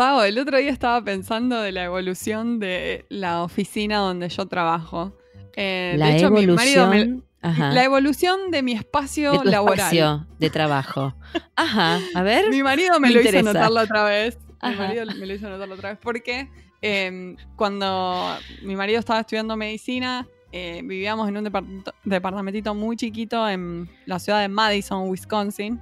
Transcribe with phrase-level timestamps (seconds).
[0.00, 5.12] Pau, el otro día estaba pensando de la evolución de la oficina donde yo trabajo.
[5.54, 7.20] Eh, La de hecho, mi marido me-.
[7.42, 7.70] Ajá.
[7.72, 9.78] la evolución de mi espacio de tu laboral.
[9.78, 11.14] espacio de trabajo.
[11.54, 12.48] Ajá, a ver.
[12.48, 13.52] Mi marido me, Me lo hizo interesa.
[13.52, 14.38] notar la otra vez.
[14.62, 16.48] Mi marido me lo hizo notar la otra vez porque
[16.80, 18.24] eh, cuando
[18.62, 24.18] mi marido estaba estudiando medicina, eh, vivíamos en un departamento- departamentito muy chiquito en la
[24.18, 25.78] ciudad de Madison, Wisconsin.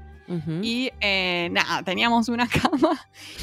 [0.62, 2.90] Y eh, nada, teníamos una cama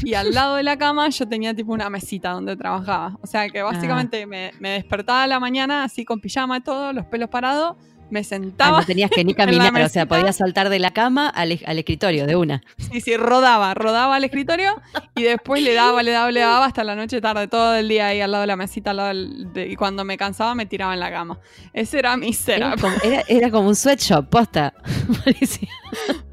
[0.03, 3.17] y al lado de la cama yo tenía tipo una mesita donde trabajaba.
[3.21, 6.93] O sea que básicamente me, me despertaba a la mañana así con pijama y todo,
[6.93, 7.75] los pelos parados,
[8.11, 11.27] me Ah, sentaba no tenías que ni caminar, o sea, podías saltar de la cama
[11.27, 12.61] al, al escritorio de una.
[12.77, 14.79] Sí, sí, rodaba, rodaba al escritorio
[15.15, 18.05] y después le daba, le daba, le daba hasta la noche tarde, todo el día
[18.09, 20.67] ahí al lado de la mesita, al lado del- de- y cuando me cansaba me
[20.67, 21.39] tiraba en la cama.
[21.73, 22.79] Ese era mi setup.
[23.03, 24.75] era, era como un sweatshop, posta.
[25.25, 25.67] Parecía.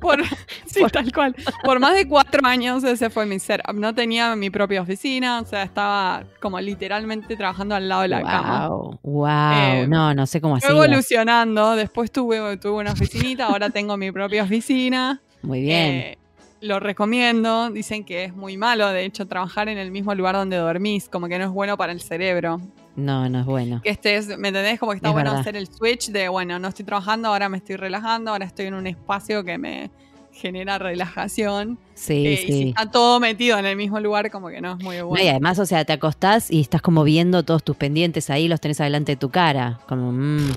[0.00, 0.24] Por,
[0.66, 1.34] sí, Por- tal cual.
[1.64, 3.74] Por más de cuatro años ese fue mi setup.
[3.74, 8.22] No tenía mi propia oficina, o sea, estaba como literalmente trabajando al lado de la
[8.22, 8.68] cama.
[9.02, 9.52] wow.
[9.54, 10.66] Eh, no, no sé cómo así.
[10.68, 15.20] evolucionando, después tuve, tuve una oficinita, ahora tengo mi propia oficina.
[15.42, 15.88] Muy bien.
[15.90, 16.18] Eh,
[16.60, 20.56] lo recomiendo, dicen que es muy malo, de hecho, trabajar en el mismo lugar donde
[20.56, 22.60] dormís, como que no es bueno para el cerebro.
[22.96, 23.80] No, no es bueno.
[23.82, 24.78] Que estés, ¿me entendés?
[24.78, 25.40] Como que está Es bueno verdad.
[25.40, 28.74] hacer el switch de, bueno, no estoy trabajando, ahora me estoy relajando, ahora estoy en
[28.74, 29.90] un espacio que me
[30.32, 31.78] genera relajación.
[31.94, 32.68] Sí, Eh, Y si sí.
[32.70, 35.24] está todo metido en el mismo lugar, como que no es muy No, bueno.
[35.24, 38.60] y además, o sea, te acostás y estás como viendo todos tus pendientes ahí, los
[38.60, 39.80] tenés adelante de tu cara.
[39.88, 40.50] Como, mm,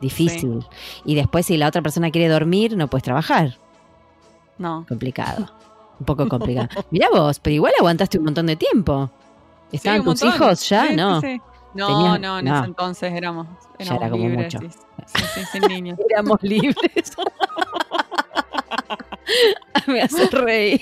[0.00, 0.64] difícil.
[1.04, 3.56] Y después, si la otra persona quiere dormir, no puedes trabajar.
[4.56, 4.84] No.
[4.88, 5.50] Complicado.
[6.00, 6.68] Un poco complicado.
[6.90, 9.10] Mirá vos, pero igual aguantaste un montón de tiempo.
[9.72, 10.28] ¿Estaban Sí, tus montón.
[10.42, 10.82] hijos ya?
[10.84, 11.20] Sí, sí, no.
[11.20, 11.40] sí.
[11.74, 12.56] No, Tenías- no, en no.
[12.56, 13.46] ese entonces éramos,
[13.78, 14.54] Ya éramos era libres.
[14.54, 14.58] mucho.
[14.70, 15.98] Sí, sí, sí, sin niños.
[16.10, 16.76] Éramos libres.
[19.86, 20.80] Me hace reír.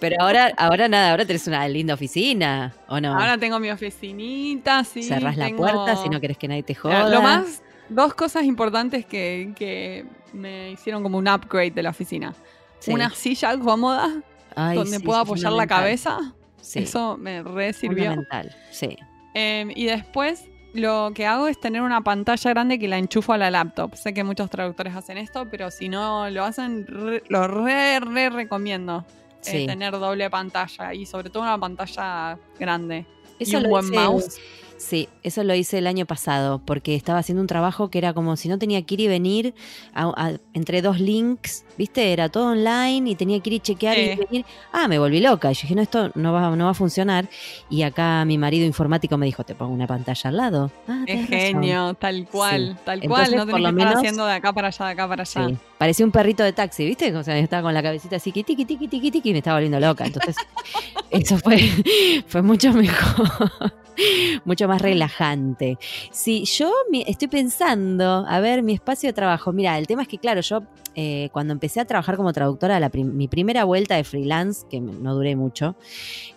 [0.00, 3.12] Pero ahora, ahora nada, ahora tenés una linda oficina, ¿o no?
[3.14, 5.02] Ahora tengo mi oficinita, sí.
[5.02, 7.08] Cerrás la puerta si no querés que nadie te joda.
[7.08, 12.34] Lo más, dos cosas importantes que, que me hicieron como un upgrade de la oficina.
[12.80, 12.92] Sí.
[12.92, 14.10] Una silla cómoda
[14.54, 16.18] Ay, donde sí, puedo apoyar la cabeza.
[16.60, 18.10] Sí, Eso me re sirvió.
[18.14, 18.54] fundamental.
[18.70, 18.96] Sí.
[19.34, 23.38] Eh, y después lo que hago es tener una pantalla grande que la enchufo a
[23.38, 23.94] la laptop.
[23.94, 28.30] Sé que muchos traductores hacen esto, pero si no lo hacen, re- lo re, re
[28.30, 29.04] recomiendo.
[29.46, 33.04] eh, tener doble pantalla y sobre todo una pantalla grande.
[33.38, 34.38] Eso y un lo buen mouse.
[34.84, 38.36] Sí, eso lo hice el año pasado, porque estaba haciendo un trabajo que era como
[38.36, 39.54] si no tenía que ir y venir
[39.94, 42.12] a- a- entre dos links, ¿viste?
[42.12, 44.44] Era todo online y tenía que ir y chequear y venir.
[44.72, 45.50] Ah, me volví loca.
[45.50, 47.30] Y yo dije, no, esto no va, no va a funcionar.
[47.70, 50.70] Y acá mi marido informático me dijo, te pongo una pantalla al lado.
[50.86, 51.28] Ah, Es razón.
[51.38, 53.36] genio, tal cual, tal Entonces, cual.
[53.38, 55.22] No por tenés que lo estar menos- haciendo de acá para allá, de acá para
[55.22, 55.48] allá.
[55.48, 57.16] Sí, parecía un perrito de taxi, ¿viste?
[57.16, 59.80] O sea, estaba con la cabecita así, tiqui, tiqui, tiqui, tiqui, y me estaba volviendo
[59.80, 60.04] loca.
[60.04, 60.36] Entonces,
[61.10, 61.56] eso fue,
[62.26, 63.72] fue mucho mejor,
[64.44, 65.78] mucho más relajante.
[66.10, 69.52] Sí, yo mi- estoy pensando, a ver, mi espacio de trabajo.
[69.52, 70.62] Mira, el tema es que, claro, yo
[70.96, 75.14] eh, cuando empecé a trabajar como traductora, la mi primera vuelta de freelance, que no
[75.14, 75.76] duré mucho,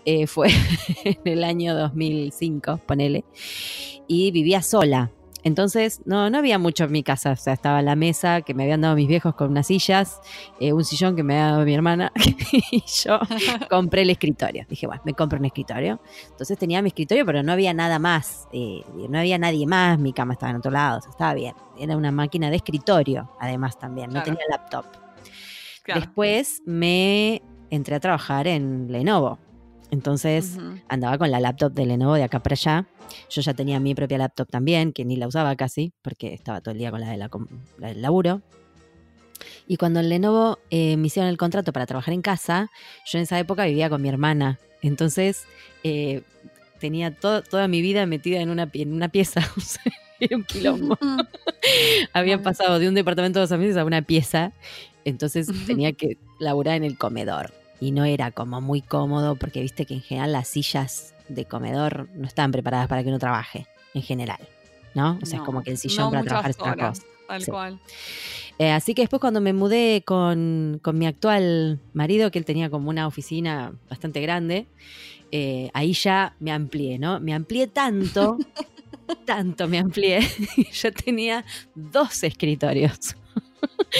[0.05, 0.49] eh, fue
[1.03, 3.23] en el año 2005, ponele,
[4.07, 5.11] y vivía sola.
[5.47, 7.31] Entonces, no, no había mucho en mi casa.
[7.31, 10.19] O sea, estaba la mesa que me habían dado mis viejos con unas sillas,
[10.59, 12.11] eh, un sillón que me había dado mi hermana,
[12.71, 13.19] y yo
[13.69, 14.65] compré el escritorio.
[14.69, 15.99] Dije, bueno, me compro un escritorio.
[16.29, 18.47] Entonces tenía mi escritorio, pero no había nada más.
[18.51, 19.97] eh, no había nadie más.
[19.97, 20.99] Mi cama estaba en otro lado.
[20.99, 21.55] o sea, estaba bien.
[21.79, 24.07] Era una máquina de escritorio, además también.
[24.07, 24.25] No Claro.
[24.25, 24.85] tenía laptop.
[25.83, 26.01] Claro.
[26.01, 29.39] Después me entré a trabajar en Lenovo.
[29.91, 30.57] Entonces
[30.89, 32.87] andaba con la laptop de Lenovo de acá para allá.
[33.29, 36.73] Yo ya tenía mi propia laptop también, que ni la usaba casi, porque estaba todo
[36.73, 37.29] el día con la, de la,
[37.77, 38.41] del laburo.
[39.67, 42.69] Y cuando en Lenovo eh, me hicieron el contrato para trabajar en casa,
[43.05, 44.59] yo en esa época vivía con mi hermana.
[44.81, 45.45] Entonces
[45.83, 46.21] eh,
[46.79, 49.41] tenía to- toda mi vida metida en una, en una pieza.
[50.19, 50.97] Era un quilombo.
[52.13, 54.51] Había pasado de un departamento de dos meses a una pieza,
[55.05, 57.53] entonces tenía que laburar en el comedor.
[57.79, 62.09] Y no era como muy cómodo, porque viste que en general las sillas de comedor
[62.15, 64.39] no están preparadas para que uno trabaje, en general.
[64.95, 65.19] ¿No?
[65.21, 67.03] O sea, No, es como que el sillón no para trabajar es otra cosa.
[67.27, 67.51] Tal Sí.
[67.51, 67.79] cual.
[68.57, 72.69] Eh, así que después cuando me mudé con, con mi actual marido, que él tenía
[72.71, 74.65] como una oficina bastante grande,
[75.31, 77.19] eh, ahí ya me amplié, ¿no?
[77.19, 78.37] Me amplié tanto,
[79.25, 80.21] tanto me amplié.
[80.73, 81.45] Yo tenía
[81.75, 83.15] dos escritorios.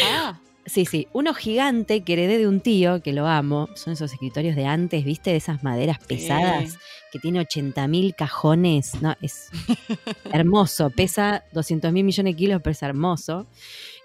[0.03, 4.11] Ah, Sí, sí, uno gigante que heredé de un tío, que lo amo, son esos
[4.11, 5.29] escritorios de antes, ¿viste?
[5.29, 6.77] De esas maderas pesadas,
[7.09, 9.49] que tiene 80.000 cajones, no, es
[10.33, 13.47] hermoso, pesa 200 mil millones de kilos, pero es hermoso.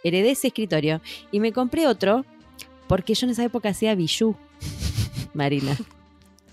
[0.04, 1.00] Heredé ese escritorio
[1.32, 2.24] y me compré otro
[2.86, 4.36] porque yo en esa época hacía bijou,
[5.34, 5.76] Marina.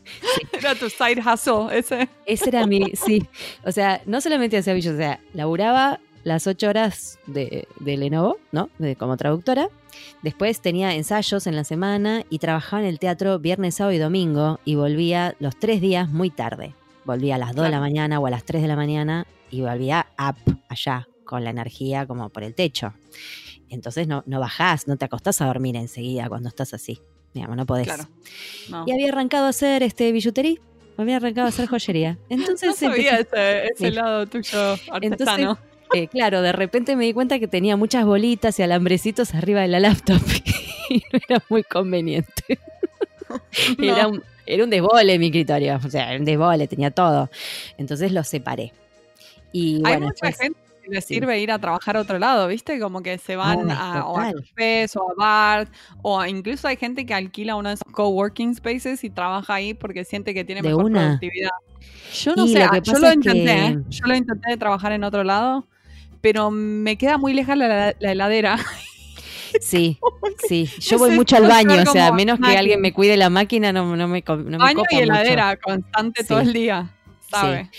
[0.54, 2.10] Era tu side hustle, ese.
[2.26, 3.28] Ese era mi, sí.
[3.64, 8.38] O sea, no solamente hacía billos, o sea, laburaba las ocho horas de, de Lenovo,
[8.52, 8.70] ¿no?
[8.78, 9.70] De, como traductora.
[10.22, 14.60] Después tenía ensayos en la semana y trabajaba en el teatro viernes, sábado y domingo
[14.66, 16.74] y volvía los tres días muy tarde.
[17.06, 17.82] Volvía a las 2 de la Claro.
[17.82, 22.06] mañana o a las 3 de la mañana y volvía up allá, con la energía
[22.06, 22.94] como por el techo.
[23.70, 27.00] Entonces no, no bajás, no te acostás a dormir enseguida cuando estás así.
[27.34, 27.86] Digamos, no podés.
[27.88, 28.08] Claro.
[28.70, 28.84] No.
[28.88, 30.58] Y había arrancado a hacer este billutería,
[30.98, 32.18] había arrancado a hacer joyería.
[32.30, 33.92] Entonces, no sabía empecé- ese, ese Sí.
[33.92, 34.90] lado tuyo Entonces,
[35.28, 35.60] artesano.
[35.94, 39.68] Eh, claro, de repente me di cuenta que tenía muchas bolitas y alambrecitos arriba de
[39.70, 40.22] la laptop
[40.90, 42.60] y no era muy conveniente.
[43.78, 43.84] No.
[43.84, 47.30] Era, un, era un desbole mi escritorio, o sea, era un desbole, tenía todo.
[47.78, 48.74] Entonces lo separé.
[49.52, 51.14] Y Hay bueno, mucha después- gente que le sí.
[51.14, 52.80] sirve ir a trabajar a otro lado, ¿viste?
[52.80, 54.44] Como que se van a, o a total.
[54.50, 55.68] cafés o a bar,
[56.02, 60.04] o incluso hay gente que alquila uno de esos coworking spaces y trabaja ahí porque
[60.06, 61.00] siente que tiene De mejor una.
[61.02, 61.52] productividad.
[62.24, 63.78] Yo no Y sé, lo ah, yo lo intenté, que- ¿eh?
[63.90, 65.68] yo lo intenté de trabajar en otro lado,
[66.22, 68.58] pero me queda muy lejos la, la heladera.
[69.62, 69.98] sí,
[70.48, 70.70] sí.
[70.80, 73.72] Yo voy mucho al baño, o sea, a menos que alguien me cuide la máquina,
[73.74, 75.04] no, no me, no me Baño copa y mucho.
[75.04, 76.96] heladera constante todo el día,
[77.30, 77.70] ¿sabe?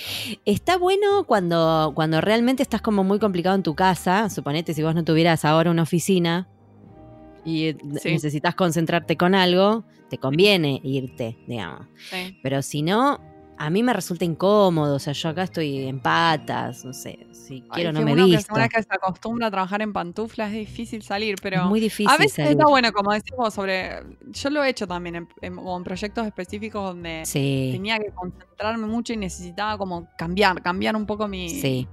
[0.44, 4.28] Está bueno cuando, cuando realmente estás como muy complicado en tu casa.
[4.30, 6.48] Suponete si vos no tuvieras ahora una oficina
[7.44, 8.10] y eh, Sí.
[8.12, 11.86] necesitas concentrarte con algo, te conviene irte, digamos.
[12.42, 13.20] Pero si no,
[13.60, 14.96] a mí me resulta incómodo.
[14.96, 18.24] O sea, yo acá estoy en patas, no sé, si quiero no que me uno
[18.24, 18.54] que visto.
[18.54, 21.78] Una vez que se acostumbra a trabajar en pantuflas es difícil salir, pero es muy
[21.78, 22.08] difícil.
[22.08, 22.52] a veces salir.
[22.52, 24.02] está bueno, como decimos, sobre.
[24.30, 29.12] Yo lo he hecho también en, en proyectos específicos donde Sí, tenía que concentrarme mucho
[29.12, 31.50] y necesitaba como cambiar, cambiar un poco mi.
[31.50, 31.86] sí.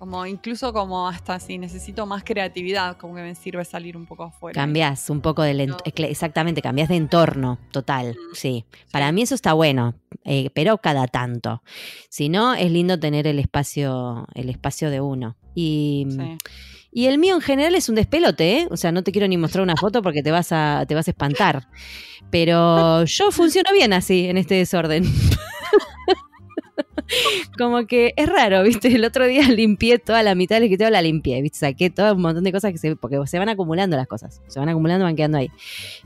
[0.00, 4.24] Como incluso como hasta si necesito más creatividad, como que me sirve salir un poco
[4.24, 4.58] afuera.
[4.58, 5.62] Cambias un poco del No.
[5.76, 6.06] entorno.
[6.08, 8.16] Exactamente, cambias de entorno, total.
[8.32, 8.64] Sí.
[8.90, 9.92] Para mí eso está bueno,
[10.24, 11.62] eh, pero cada tanto.
[12.08, 15.36] Si no, es lindo tener el espacio, el espacio de uno.
[15.54, 16.38] Y, Sí.
[16.92, 18.68] y el mío en general es un despelote, ¿eh?
[18.70, 21.08] O sea, no te quiero ni mostrar una foto porque te vas a, te vas
[21.08, 21.68] a espantar.
[22.30, 25.04] Pero yo funciono bien así, en este desorden.
[27.58, 28.88] Como que es raro, ¿viste?
[28.94, 31.58] El otro día limpié toda la mitad del escritorio, la limpié, ¿viste?
[31.58, 32.96] Saqué todo un montón de cosas que se.
[32.96, 34.40] Porque se van acumulando las cosas.
[34.48, 35.50] Se van acumulando, van quedando ahí.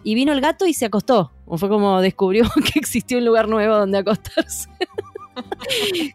[0.03, 1.33] Y vino el gato y se acostó.
[1.47, 4.69] O fue como descubrió que existía un lugar nuevo donde acostarse.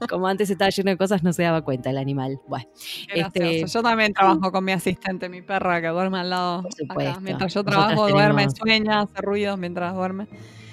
[0.08, 2.40] como antes estaba lleno de cosas, no se daba cuenta el animal.
[2.48, 2.66] Bueno,
[3.14, 3.66] Este-.
[3.68, 6.64] Yo también trabajo con mi asistente, mi perra, que duerme al lado.
[6.88, 7.20] Por acá.
[7.20, 10.28] Mientras yo Nosotras trabajo, duerme, tenemos- sueña, hace ruidos mientras duerme.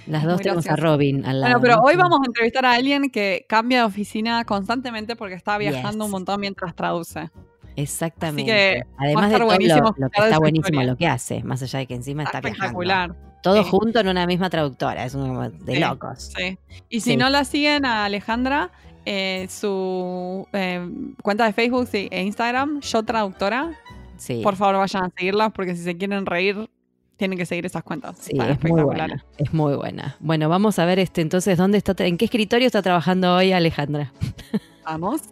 [0.06, 0.76] Las dos tenemos a.
[0.76, 1.58] Robin al lado.
[1.58, 5.58] Bueno, pero hoy vamos a entrevistar a alguien que cambia de oficina constantemente porque está
[5.58, 6.05] viajando Yes.
[6.06, 7.31] un montón mientras traduce.
[7.76, 8.50] Exactamente.
[8.50, 11.87] que Además de todo lo, lo que está buenísimo lo que hace, más allá de
[11.87, 12.64] que encima está, Está viajando.
[12.82, 13.14] espectacular.
[13.43, 13.69] Todo Sí.
[13.70, 15.81] junto en una misma traductora, es como de Sí.
[15.81, 16.32] locos.
[16.37, 16.58] Sí.
[16.88, 18.70] Y si no la siguen a Alejandra,
[19.05, 20.88] eh, su eh,
[21.23, 23.73] cuenta de Facebook e Instagram, Yo Traductora,
[24.17, 24.41] Sí.
[24.43, 26.69] por favor vayan a seguirlas porque si se quieren reír,
[27.16, 28.16] tienen que seguir esas cuentas.
[28.20, 29.24] Sí, es muy buena.
[29.38, 30.16] Es muy buena.
[30.20, 34.12] Bueno, vamos a ver este entonces dónde está, en qué escritorio está trabajando hoy Alejandra.
[34.84, 35.22] Vamos.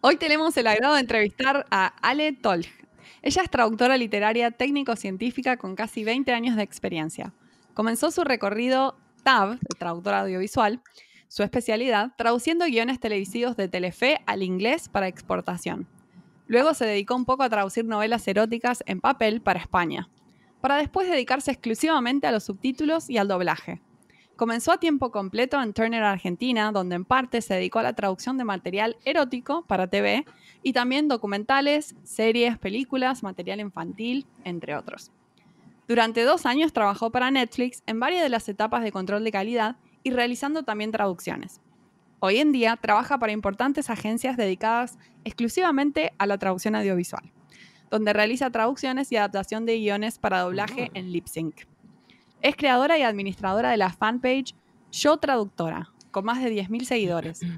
[0.00, 2.66] Hoy tenemos el agrado de entrevistar a Ale Tolj.
[3.22, 7.32] Ella es traductora literaria técnico-científica con casi 20 años de experiencia.
[7.72, 10.80] Comenzó su recorrido TAB, de traductora audiovisual,
[11.32, 15.88] su especialidad, traduciendo guiones televisivos de Telefe al inglés para exportación.
[16.46, 20.10] Luego se dedicó un poco a traducir novelas eróticas en papel para España,
[20.60, 23.80] para después dedicarse exclusivamente a los subtítulos y al doblaje.
[24.36, 28.36] Comenzó a tiempo completo en Turner Argentina, donde en parte se dedicó a la traducción
[28.36, 30.26] de material erótico para TV
[30.62, 35.10] y también documentales, series, películas, material infantil, entre otros.
[35.88, 39.76] Durante dos años trabajó para Netflix en varias de las etapas de control de calidad
[40.02, 41.60] y realizando también traducciones.
[42.20, 47.32] Hoy en día trabaja para importantes agencias dedicadas exclusivamente a la traducción audiovisual,
[47.90, 51.66] donde realiza traducciones y adaptación de guiones para doblaje en lip sync.
[52.40, 54.54] Es creadora y administradora de la fanpage
[54.92, 57.40] Yo Traductora, con más de 10.000 seguidores.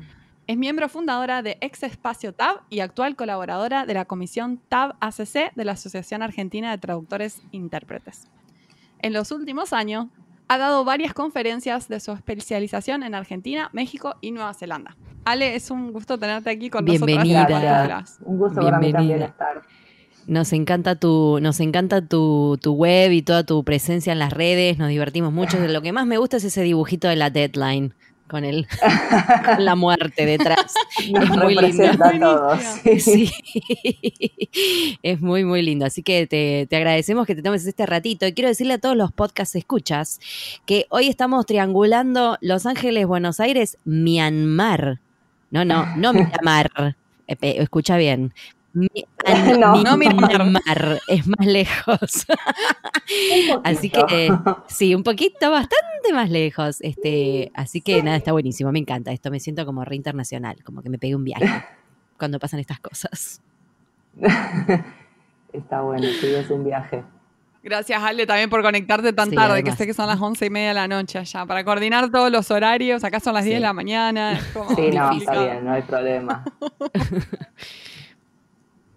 [0.46, 5.54] Es miembro fundadora de Ex Espacio TAB y actual colaboradora de la Comisión TAB ACC
[5.54, 8.28] de la Asociación Argentina de Traductores e Intérpretes.
[8.98, 10.08] En los últimos años,
[10.48, 14.96] ha dado varias conferencias de su especialización en Argentina, México y Nueva Zelanda.
[15.24, 17.48] Ale, es un gusto tenerte aquí con Bienvenida.
[17.48, 18.18] nosotros.
[18.24, 19.26] Un gusto para mí también Bienvenida.
[19.26, 19.62] estar.
[20.26, 24.78] Nos encanta tu, nos encanta tu, tu web y toda tu presencia en las redes,
[24.78, 25.58] nos divertimos mucho.
[25.58, 27.94] Lo que más me gusta es ese dibujito de la deadline.
[28.28, 28.66] Con, el,
[29.56, 30.74] con la muerte detrás.
[31.12, 31.60] Nos es muy lindo.
[31.60, 32.60] representa a todos.
[33.02, 33.30] sí.
[34.54, 35.84] Sí, es muy, muy lindo.
[35.86, 38.26] Así que te, te agradecemos que te tomes este ratito.
[38.26, 40.20] Y quiero decirle a todos los podcast escuchas
[40.66, 45.00] que hoy estamos triangulando Los Ángeles, Buenos Aires, Myanmar.
[45.50, 46.96] No, no, no Myanmar.
[47.26, 48.32] Eh, pe- Escucha bien.
[48.74, 48.88] Mi-
[49.58, 50.28] No, no Myanmar.
[50.30, 51.00] Myanmar.
[51.08, 52.26] Es más lejos.
[53.54, 54.30] Un Así que
[54.66, 56.80] sí, un poquito, bastante más lejos.
[56.80, 60.82] Este, así que nada, está buenísimo, me encanta esto, me siento como re internacional, como
[60.82, 61.46] que me pegué un viaje
[62.18, 63.40] cuando pasan estas cosas.
[65.52, 67.04] Está bueno, sí, es un viaje.
[67.62, 69.72] Gracias, Ale, también por conectarte tan Sí, tarde, además.
[69.74, 72.30] que sé que son las once y media de la noche allá, para coordinar todos
[72.30, 73.04] los horarios.
[73.04, 73.54] Acá son las 10 Sí.
[73.54, 74.32] de la mañana.
[74.32, 76.44] es como Sí, no, está bien, no hay problema.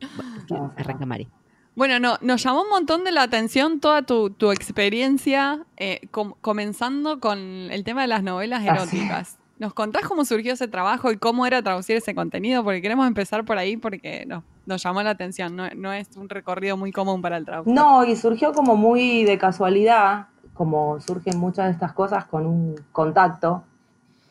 [0.01, 1.27] A- Arranca Mari.
[1.75, 6.33] Bueno, no, nos llamó un montón de la atención toda tu, tu experiencia, eh, com-
[6.41, 8.97] comenzando con el tema de las novelas Ah, sí.
[8.97, 9.37] eróticas.
[9.59, 12.63] ¿Nos contás cómo surgió ese trabajo y cómo era traducir ese contenido?
[12.63, 15.55] Porque queremos empezar por ahí porque no, nos llamó la atención.
[15.55, 17.73] No, no es un recorrido muy común para el traductor.
[17.73, 22.75] No, y surgió como muy de casualidad, como surgen muchas de estas cosas con un
[22.91, 23.63] contacto.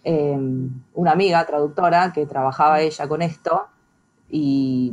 [0.05, 0.39] eh,
[0.95, 3.67] una amiga traductora que trabajaba ella con esto
[4.31, 4.93] y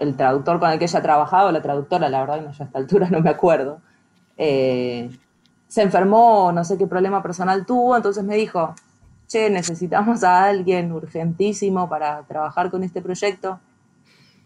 [0.00, 2.78] el traductor con el que ella trabajaba, la traductora, la verdad, no, ya a esta
[2.78, 3.80] altura no me acuerdo,
[4.36, 5.10] eh,
[5.68, 8.74] se enfermó, no sé qué problema personal tuvo, entonces me dijo,
[9.28, 13.60] che, necesitamos a alguien urgentísimo para trabajar con este proyecto,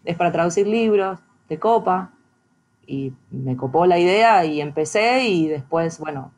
[0.03, 2.11] es para traducir libros, de copa,
[2.85, 6.31] y me copó la idea y empecé y después, bueno,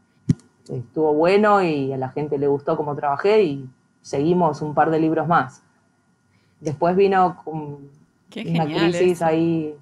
[0.70, 3.70] estuvo bueno y a la gente le gustó cómo trabajé y
[4.02, 5.64] seguimos un par de libros más.
[6.60, 7.36] Después vino
[8.30, 8.92] Qué una genial.
[8.92, 9.26] crisis eso.
[9.26, 9.76] ahí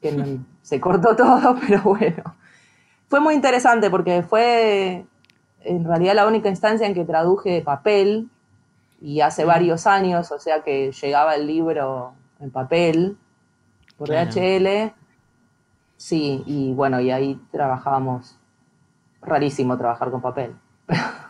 [0.00, 2.22] que no- se cortó todo, pero bueno.
[3.08, 5.06] Fue muy interesante porque fue
[5.60, 8.28] en realidad la única instancia en que traduje de papel
[9.00, 13.16] y hace varios años, o sea que llegaba el libro en papel
[13.96, 14.30] por Claro.
[14.30, 14.92] DHL.
[15.96, 18.38] Sí, y bueno, y ahí trabajábamos.
[19.20, 20.54] Rarísimo trabajar con papel.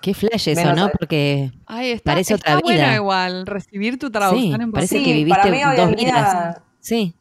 [0.00, 0.86] Qué flash eso, Menos ¿no?
[0.86, 2.94] a- Porque Ay, está, Parece está otra bueno vida.
[2.94, 5.96] igual recibir tu traducción Sí, en parece que Sí, viviste para mí hoy dos en
[5.96, 6.60] día, vidas.
[6.80, 7.14] sí,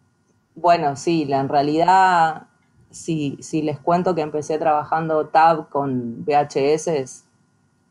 [0.56, 2.48] Bueno, sí, la, en realidad,
[2.90, 6.88] si, si les cuento que empecé trabajando tab con VHS,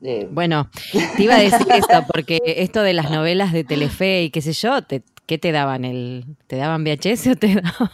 [0.03, 0.69] eh, bueno,
[1.17, 4.53] te iba a decir esto, porque esto de las novelas de Telefe y qué sé
[4.53, 5.85] yo, te, ¿qué te daban?
[5.85, 7.91] El, ¿Te daban VHS o te daban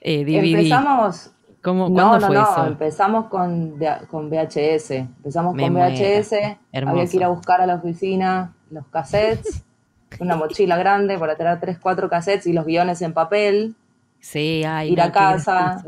[0.00, 0.46] eh, DVD?
[0.54, 1.30] empezamos,
[1.62, 2.66] ¿Cómo, no, ¿Cuándo no, fue no, eso?
[2.66, 5.74] empezamos con, de- con VHS, empezamos Me con.
[5.74, 6.32] VHS,
[6.72, 9.62] había que ir a buscar a la oficina los cassettes,
[10.20, 13.74] una mochila grande para traer tres, cuatro cassettes y los guiones en papel,
[14.20, 15.84] Sí, ay, ir no, a casa,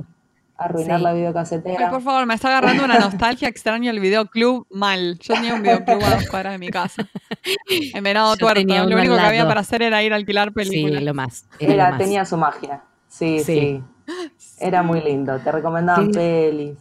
[0.57, 1.03] arruinar Sí.
[1.05, 1.91] la Ay, videocasetera.
[1.91, 5.19] por favor, me está agarrando una nostalgia extraña el videoclub mal.
[5.21, 7.07] Yo tenía un videoclub a dos cuadras de mi casa.
[7.95, 8.63] En Venado Yo Tuerto.
[8.89, 11.03] Lo único que había para hacer era ir a alquilar Sí, películas.
[11.03, 11.47] lo más.
[11.59, 11.99] Era, lo más.
[11.99, 12.83] tenía su magia.
[13.09, 13.45] Sí, Sí.
[13.45, 13.83] sí.
[14.65, 15.39] Era muy lindo.
[15.41, 16.79] Te recomendaban pelis.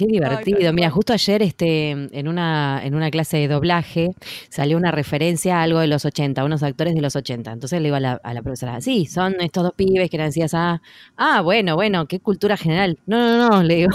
[0.00, 0.72] Qué divertido.
[0.72, 4.12] Mira, justo ayer este, en, una, en una clase de doblaje
[4.48, 7.52] salió una referencia a algo de los 80, unos actores de los 80.
[7.52, 10.28] Entonces le digo a la, a la profesora, sí, son estos dos pibes que eran
[10.28, 10.80] así, ah,
[11.16, 12.98] ah, bueno, bueno, qué cultura general.
[13.04, 13.90] No, no, no, le digo,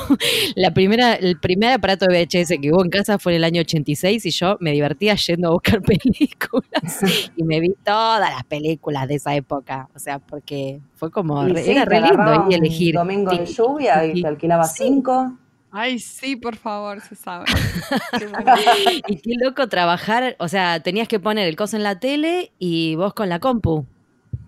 [0.55, 3.62] la primera, el primer aparato de VHS que hubo en casa fue en el año
[3.62, 9.07] 86 y yo me divertía yendo a buscar películas y me vi todas las películas
[9.07, 9.89] de esa época.
[9.95, 12.93] O sea, porque fue como, Y re- sí, era re lindo un elegir.
[12.95, 14.83] domingo de Sí, lluvia y te alquilaba Sí.
[14.85, 15.33] cinco.
[15.77, 17.46] Ay, sí, por favor, se sabe.
[19.08, 22.96] Y qué loco trabajar, o sea, tenías que poner el coso en la tele y
[22.96, 23.86] vos con la compu,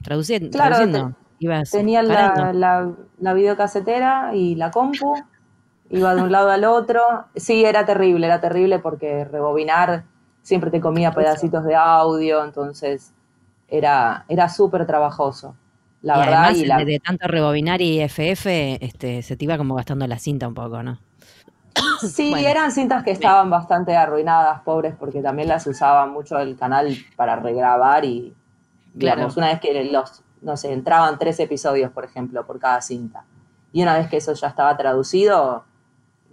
[0.03, 0.51] traduciendo.
[0.51, 1.13] Claro, traduciendo.
[1.39, 5.25] Ibas Tenía la, la, la videocasetera y la compu.
[5.89, 7.01] Iba de un lado al otro.
[7.36, 10.05] Sí, era terrible, era terrible porque rebobinar
[10.43, 13.13] siempre te comía pedacitos de audio, entonces
[13.69, 15.55] era, era súper trabajoso.
[16.01, 19.46] La y verdad, además, y la- de, de tanto rebobinar y FF, este, se te
[19.46, 21.00] iba como gastando la cinta un poco, ¿no?
[22.01, 22.48] Sí, Bueno.
[22.48, 27.36] eran cintas que estaban bastante arruinadas, pobres, porque también las usaba mucho el canal para
[27.38, 28.34] regrabar y,
[28.93, 29.48] digamos, Claro.
[29.48, 33.24] una vez que los, no sé, entraban tres episodios, por ejemplo, por cada cinta.
[33.74, 35.65] Y una vez que eso ya estaba traducido,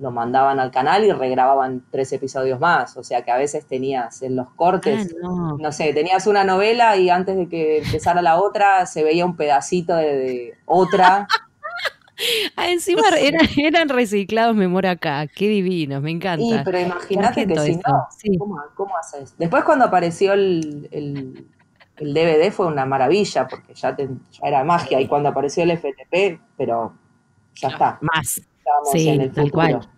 [0.00, 2.96] lo mandaban al canal y regrababan tres episodios más.
[2.96, 5.56] O sea que a veces tenías en los cortes, Ah, no.
[5.58, 9.36] no sé, tenías una novela y antes de que empezara la otra se veía un
[9.36, 11.26] pedacito de, de otra.
[12.56, 16.44] Ah, encima era- eran reciclados memoria acá, qué divinos, me encanta.
[16.44, 18.38] Y, pero imagínate que si eso, no, sí.
[18.38, 19.34] ¿cómo, cómo haces?
[19.38, 21.46] Después cuando apareció el, el-
[21.96, 25.70] el DVD fue una maravilla, porque ya, te- ya era magia, y cuando apareció el
[25.72, 26.94] FTP, pero
[27.54, 28.38] ya está, Más.
[28.38, 29.52] estábamos Sí, en el tal futuro.
[29.52, 29.88] cual.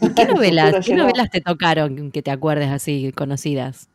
[0.00, 3.88] ¿Y qué El novelas, qué novelas te tocaron que te acuerdes así, conocidas?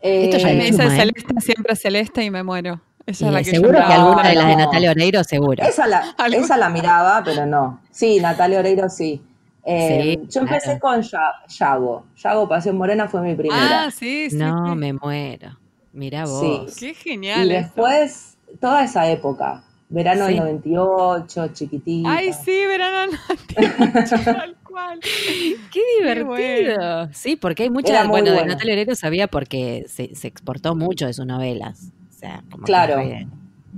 [0.00, 0.90] Esto ya Me es dice ¿eh?
[0.90, 2.80] celeste, siempre celeste y me muero.
[3.08, 4.56] Esa Y es la que seguro yo que alguna de las de.
[4.56, 5.64] Natalia Oreiro, seguro.
[5.64, 7.80] Esa la, esa la miraba, pero no.
[7.90, 9.22] Sí, Natalia Oreiro sí.
[9.64, 10.80] Eh, Sí, yo empecé claro.
[10.80, 12.04] con Ya- Yago.
[12.22, 13.84] Yago Pasión Morena fue mi primera.
[13.84, 14.36] Ah, sí, sí.
[14.36, 14.78] No, sí.
[14.78, 15.58] me muero.
[15.92, 16.72] Mira vos.
[16.72, 16.80] Sí.
[16.80, 17.50] Qué y genial.
[17.50, 17.62] eso.
[17.62, 19.62] después, toda esa época.
[19.90, 20.34] Verano Sí.
[20.34, 22.10] del 98, chiquitita.
[22.12, 25.00] Ay, sí, verano no, tal cual.
[25.00, 26.26] Qué divertido.
[26.26, 27.08] bueno.
[27.14, 28.04] Sí, porque hay mucha.
[28.04, 28.44] Bueno, de.
[28.44, 31.90] Natalia Oreiro sabía porque se, se exportó mucho de sus novelas.
[32.18, 32.98] Sea, como que Claro.
[32.98, 33.28] es, re-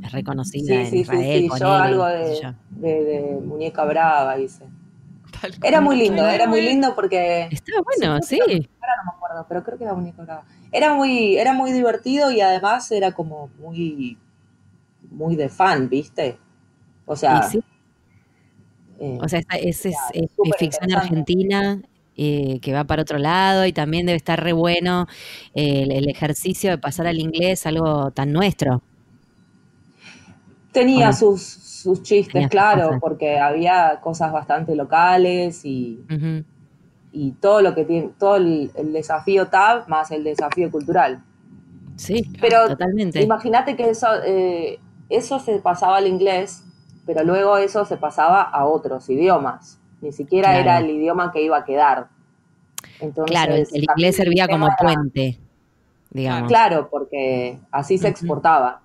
[0.02, 1.42] es reconocida Sí, en sí, sí, Israel.
[1.42, 1.48] sí.
[1.48, 2.52] con Yo él, algo de, yo.
[2.70, 4.64] de- de Muñeca Brava hice.
[5.62, 8.68] Era muy lindo, era muy lindo porque Estaba bueno, Sí, sí.
[8.80, 10.44] ahora no me acuerdo, pero creo que era Muñeca Brava.
[10.72, 14.18] Era muy, era muy divertido y además era como muy,
[15.10, 16.38] muy de fan, ¿viste?
[17.06, 17.62] O sea, sí,
[18.98, 21.80] eh, o sea, es, es, es- es ficción argentina
[22.16, 25.06] eh, que va para otro lado y también debe estar re bueno
[25.54, 28.82] eh, el, el ejercicio de pasar al inglés, algo tan nuestro.
[30.72, 33.00] tenía sus, sus chistes, Tenía claro, cosas.
[33.00, 36.06] porque había cosas bastante locales y,
[37.12, 41.24] y todo lo que tiene, todo el, el desafío TAB más el desafío cultural.
[41.96, 43.20] Sí, Pero totalmente.
[43.20, 46.64] Imagínate que eso, eh, eso se pasaba al inglés,
[47.06, 49.79] pero luego eso se pasaba a otros idiomas.
[50.00, 50.62] Ni siquiera Claro.
[50.62, 52.08] era el idioma que iba a quedar.
[53.00, 55.38] Entonces, Claro, el, inglés servía como era- puente,
[56.10, 56.48] digamos.
[56.48, 58.80] Claro, porque así se exportaba.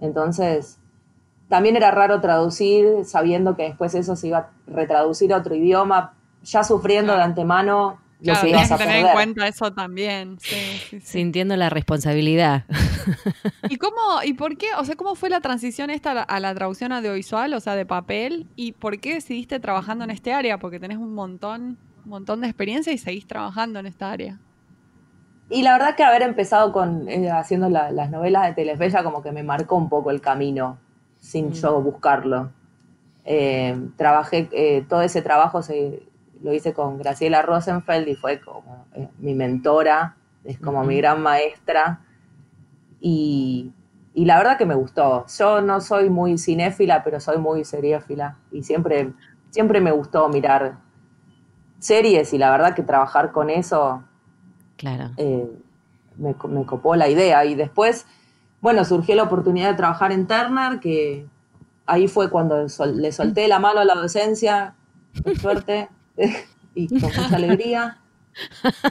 [0.00, 0.78] Entonces,
[1.48, 6.14] también era raro traducir sabiendo que después eso se iba a retraducir a otro idioma,
[6.42, 10.38] ya sufriendo de antemano Claro, que tienes que a tener en cuenta eso también.
[10.40, 10.56] Sí,
[10.88, 11.06] sí, sí.
[11.06, 12.64] Sintiendo la responsabilidad.
[13.68, 13.94] ¿Y cómo,
[14.24, 16.92] y por qué, o sea, cómo fue la transición esta a la, a la traducción
[16.92, 18.46] audiovisual, o sea, de papel?
[18.56, 20.58] ¿Y por qué decidiste trabajando en este área?
[20.58, 24.38] Porque tenés un montón, un montón de experiencia y seguís trabajando en esta área.
[25.50, 29.04] Y la verdad que haber empezado con eh, haciendo la- las novelas de Telefe ya
[29.04, 30.78] como que me marcó un poco el camino,
[31.20, 31.52] sin Mm.
[31.52, 32.50] yo buscarlo.
[33.26, 36.02] Eh, trabajé, eh, todo ese trabajo se,
[36.44, 41.22] lo hice con Graciela Rosenfeld y fue como eh, mi mentora, es como mi gran
[41.22, 42.02] maestra.
[43.00, 43.72] Y,
[44.14, 45.26] y la verdad que me gustó.
[45.38, 48.38] Yo no soy muy cinéfila, pero soy muy seriéfila.
[48.52, 49.12] Y siempre,
[49.50, 50.78] siempre me gustó mirar
[51.78, 54.04] series y la verdad que trabajar con eso
[54.76, 55.10] Claro.
[55.16, 55.50] eh,
[56.16, 57.44] me, me copó la idea.
[57.44, 58.06] Y después,
[58.60, 61.26] bueno, surgió la oportunidad de trabajar en Turner, que
[61.86, 64.74] ahí fue cuando sol- le solté la mano a la docencia,
[65.22, 65.88] con suerte
[66.74, 67.98] y con mucha alegría.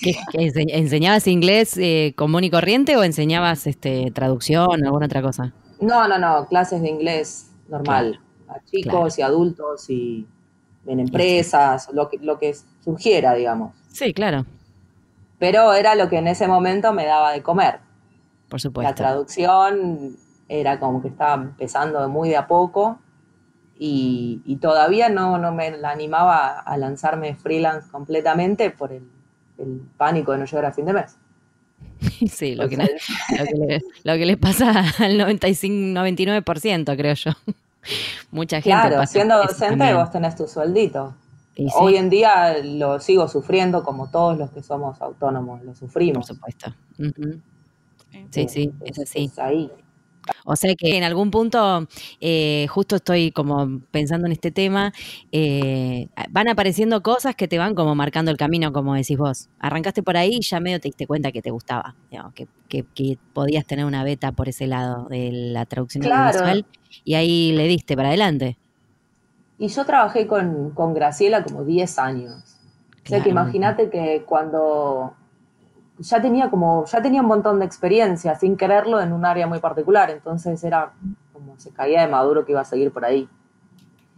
[0.00, 5.06] ¿Qué- qué ense- ¿Enseñabas inglés eh, común y corriente o enseñabas este, traducción o alguna
[5.06, 5.52] otra cosa?
[5.80, 9.08] No, no, no, clases de inglés normal, a chicos claro.
[9.18, 10.26] y adultos y
[10.86, 12.54] en empresas, lo que, lo que
[12.84, 13.74] surgiera, digamos.
[13.92, 14.46] Sí, claro,
[15.38, 17.80] Pero era lo que en ese momento me daba de comer.
[18.48, 18.94] por La supuesto.
[18.94, 20.16] traducción
[20.48, 22.98] era como que estaba empezando muy de a poco
[23.78, 29.04] y, y todavía no, no me la animaba a lanzarme freelance completamente por el,
[29.58, 31.16] el pánico de no llegar a fin de mes.
[32.30, 32.76] Sí, lo que,
[33.38, 37.30] lo que le, lo que le pasa al 95, 99%, creo yo.
[38.30, 39.96] Mucha gente claro, pasa siendo por docente también.
[39.96, 41.14] vos tenés tu sueldito.
[41.54, 45.74] Y sí, Hoy en día lo sigo sufriendo como todos los que somos autónomos, lo
[45.74, 46.26] por sufrimos.
[46.26, 46.74] supuesto.
[46.98, 47.40] Ujú.
[48.10, 48.28] Sí.
[48.30, 49.24] Sí, sí, es así.
[49.24, 49.70] Es ahí.
[50.50, 51.86] O sea que en algún punto,
[52.20, 54.92] eh, justo estoy como pensando en este tema,
[55.30, 59.48] eh, van apareciendo cosas que te van como marcando el camino, como decís vos.
[59.58, 62.84] Arrancaste por ahí y ya medio te diste cuenta que te gustaba, digamos, que, que-
[62.94, 66.28] que podías tener una beta por ese lado de la traducción Claro.
[66.38, 66.64] audiovisual
[67.04, 68.56] y ahí le diste para adelante.
[69.58, 72.56] Y yo trabajé con, con Graciela como 10 años.
[73.04, 75.14] O sea que imagínate que cuando
[75.98, 79.58] ya tenía como, ya tenía un montón de experiencia sin quererlo en un área muy
[79.58, 80.92] particular, entonces era
[81.32, 83.28] como se caía de maduro que iba a seguir por ahí.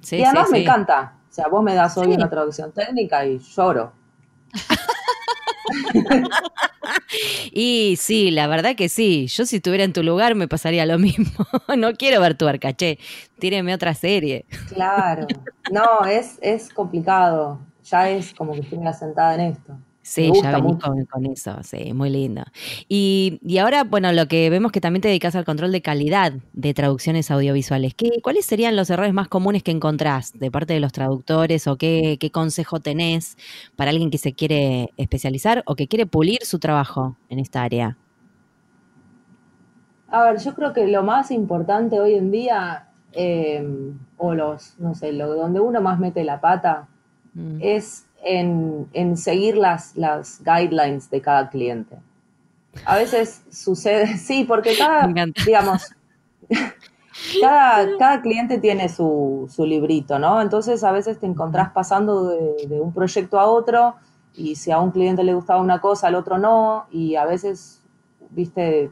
[0.00, 0.64] Sí, y además sí, me sí.
[0.64, 1.14] encanta.
[1.28, 3.92] O sea, vos me das hoy una traducción técnica y lloro.
[7.52, 9.26] Y sí, la verdad que sí.
[9.26, 11.46] Yo si estuviera en tu lugar me pasaría lo mismo.
[11.76, 12.98] no quiero ver tu arcaché.
[13.38, 14.46] Tíreme otra serie.
[14.68, 15.26] Claro.
[15.70, 17.58] No, es, es complicado.
[17.84, 19.76] Ya es como que estoy sentada en esto.
[20.10, 22.42] Sí, ya venís con, con eso, sí, muy lindo.
[22.88, 26.32] Y, y ahora, bueno, lo que vemos que también te dedicas al control de calidad
[26.52, 27.94] de traducciones audiovisuales.
[27.94, 31.76] ¿Qué, ¿Cuáles serían los errores más comunes que encontrás de parte de los traductores o
[31.76, 33.38] qué, qué consejo tenés
[33.76, 37.96] para alguien que se quiere especializar o que quiere pulir su trabajo en esta área?
[40.08, 43.64] A ver, yo creo que lo más importante hoy en día, eh,
[44.16, 46.88] o los, no sé, lo, donde uno más mete la pata,
[47.34, 51.96] Mm, es en, en seguir las, las guidelines de cada cliente.
[52.84, 55.08] a veces sucede, sí, porque cada,
[55.46, 55.94] digamos,
[57.40, 60.40] cada, cada cliente tiene su, su librito, ¿no?
[60.40, 63.96] Entonces a veces te encontrás pasando de, de un proyecto a otro
[64.34, 67.82] y si a un cliente le gustaba una cosa, al otro no, y a veces,
[68.30, 68.90] viste,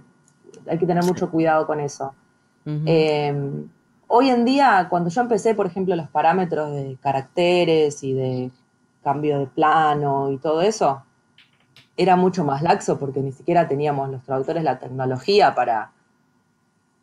[0.67, 2.15] hay que tener mucho cuidado con eso.
[2.85, 3.35] Eh,
[4.09, 8.51] hoy en día, cuando yo empecé, por ejemplo, los parámetros de caracteres y de
[9.09, 11.03] cambio de plano y todo eso,
[11.97, 15.91] era mucho más laxo porque ni siquiera teníamos los traductores la tecnología para,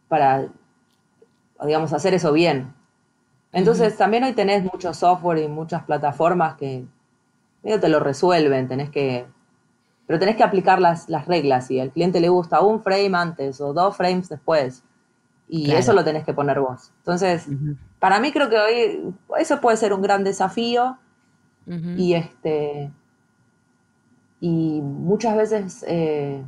[0.07, 0.47] para
[1.65, 2.73] digamos, hacer eso bien.
[3.51, 6.85] Entonces, también hoy tenés mucho software y muchas plataformas que
[7.63, 9.25] medio te lo resuelven, tenés que,
[10.05, 11.67] pero tenés que aplicar las, las reglas.
[11.67, 14.83] Si al cliente le gusta un frame antes o dos frames después,
[15.47, 15.79] y Claro.
[15.79, 16.91] eso lo tenés que poner vos.
[16.99, 17.47] Entonces,
[17.99, 20.97] para mí creo que hoy eso puede ser un gran desafío
[21.97, 22.91] Y este
[24.41, 26.43] y muchas veces eh,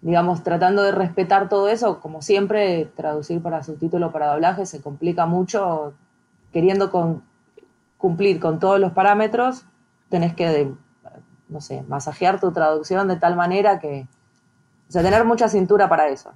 [0.00, 5.26] digamos tratando de respetar todo eso como siempre traducir para subtítulo para doblaje se complica
[5.26, 5.94] mucho.
[6.52, 7.22] Queriendo con-
[7.98, 9.64] cumplir con todos los parámetros
[10.08, 10.74] tenés que de-
[11.48, 14.06] no sé masajear tu traducción de tal manera que
[14.88, 16.32] o sea tener mucha cintura para eso.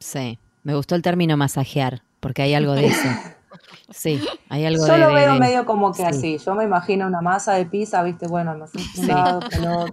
[0.00, 3.08] Sí, me gustó el término masajear, porque hay algo de eso.
[3.90, 4.98] Sí, hay algo yo de...
[4.98, 6.04] lo de- veo de- medio como que sí.
[6.08, 9.06] así yo me imagino una masa de pizza viste bueno no sé un Sí.
[9.06, 9.92] lado, otro.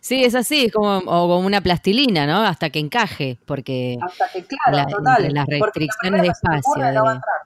[0.00, 2.42] Sí, es así, es como, o como una plastilina, ¿no?
[2.44, 5.28] Hasta que encaje, porque Hasta que, claro, La- total.
[5.34, 7.36] las restricciones de ocurre espacio, no va a de- entrar.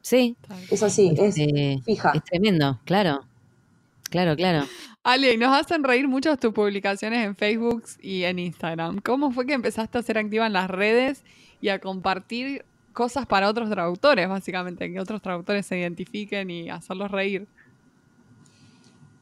[0.00, 0.36] sí,
[0.70, 2.12] Es así, es este, fija.
[2.14, 3.20] es tremendo, claro.
[4.10, 4.64] Claro, claro.
[5.04, 9.00] Ale, nos hacen reír mucho tus publicaciones en Facebook y en Instagram.
[9.04, 11.24] ¿Cómo fue que empezaste a ser activa en las redes
[11.60, 12.64] y a compartir
[12.98, 14.90] cosas para otros traductores, básicamente?
[14.92, 17.46] Que otros traductores se identifiquen y hacerlos reír.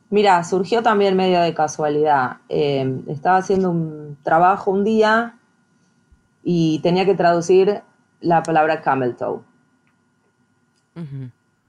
[0.09, 2.39] Mira, surgió también medio de casualidad.
[2.49, 5.37] Eh, estaba haciendo un trabajo un día
[6.43, 7.83] y tenía que traducir
[8.21, 9.43] la palabra camel toe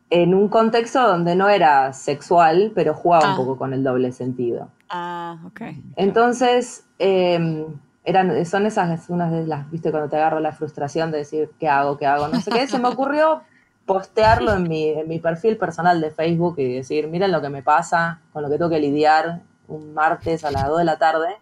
[0.10, 3.32] en un contexto donde no era sexual, pero jugaba Ah.
[3.32, 4.70] un poco con el doble sentido.
[4.90, 5.62] Ah, ok.
[5.98, 7.66] Entonces, eh,
[8.08, 11.68] eran, son esas unas de las, viste, cuando te agarro la frustración de decir, ¿qué
[11.68, 11.98] hago?
[11.98, 12.30] ¿Qué hago?
[12.30, 12.66] No sé qué.
[12.66, 13.42] Se me ocurrió
[13.86, 17.64] postearlo en mi, en mi perfil personal de Facebook y decir, miren lo que me
[17.64, 21.36] pasa, con lo que tengo que lidiar un martes a las 2 de la tarde.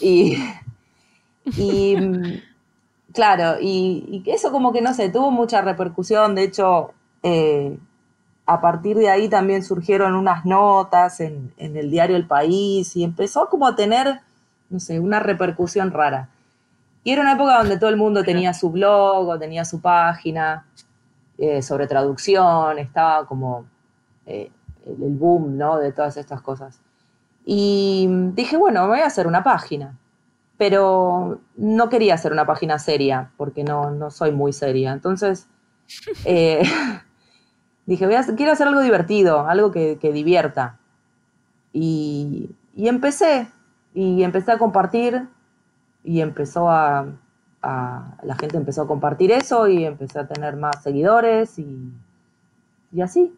[0.00, 0.36] Y,
[1.56, 2.42] y
[3.12, 6.34] claro, y, y eso como que, no sé, tuvo mucha repercusión.
[6.34, 7.78] De hecho, eh,
[8.44, 13.04] a partir de ahí también surgieron unas notas en, en el diario El País y
[13.04, 14.20] empezó como a tener,
[14.70, 16.28] no sé, una repercusión rara.
[17.04, 20.66] Y era una época donde todo el mundo tenía su blog o tenía su página
[21.38, 23.64] eh, sobre traducción, estaba como
[24.26, 24.50] eh,
[24.84, 25.78] el, boom, ¿no?
[25.78, 26.80] De todas estas cosas.
[27.44, 29.96] Y dije, bueno, voy a hacer una página.
[30.56, 34.92] Pero no quería hacer una página seria, porque no, no soy muy seria.
[34.92, 35.46] Entonces,
[36.24, 36.62] eh,
[37.86, 40.78] dije, voy a, quiero hacer algo divertido, algo que, que divierta.
[41.72, 43.48] Y, y empecé,
[43.94, 45.26] y empecé a compartir,
[46.04, 47.06] y empezó a,
[47.62, 51.92] a- la gente empezó a compartir eso, y empecé a tener más seguidores, y,
[52.92, 53.34] y así.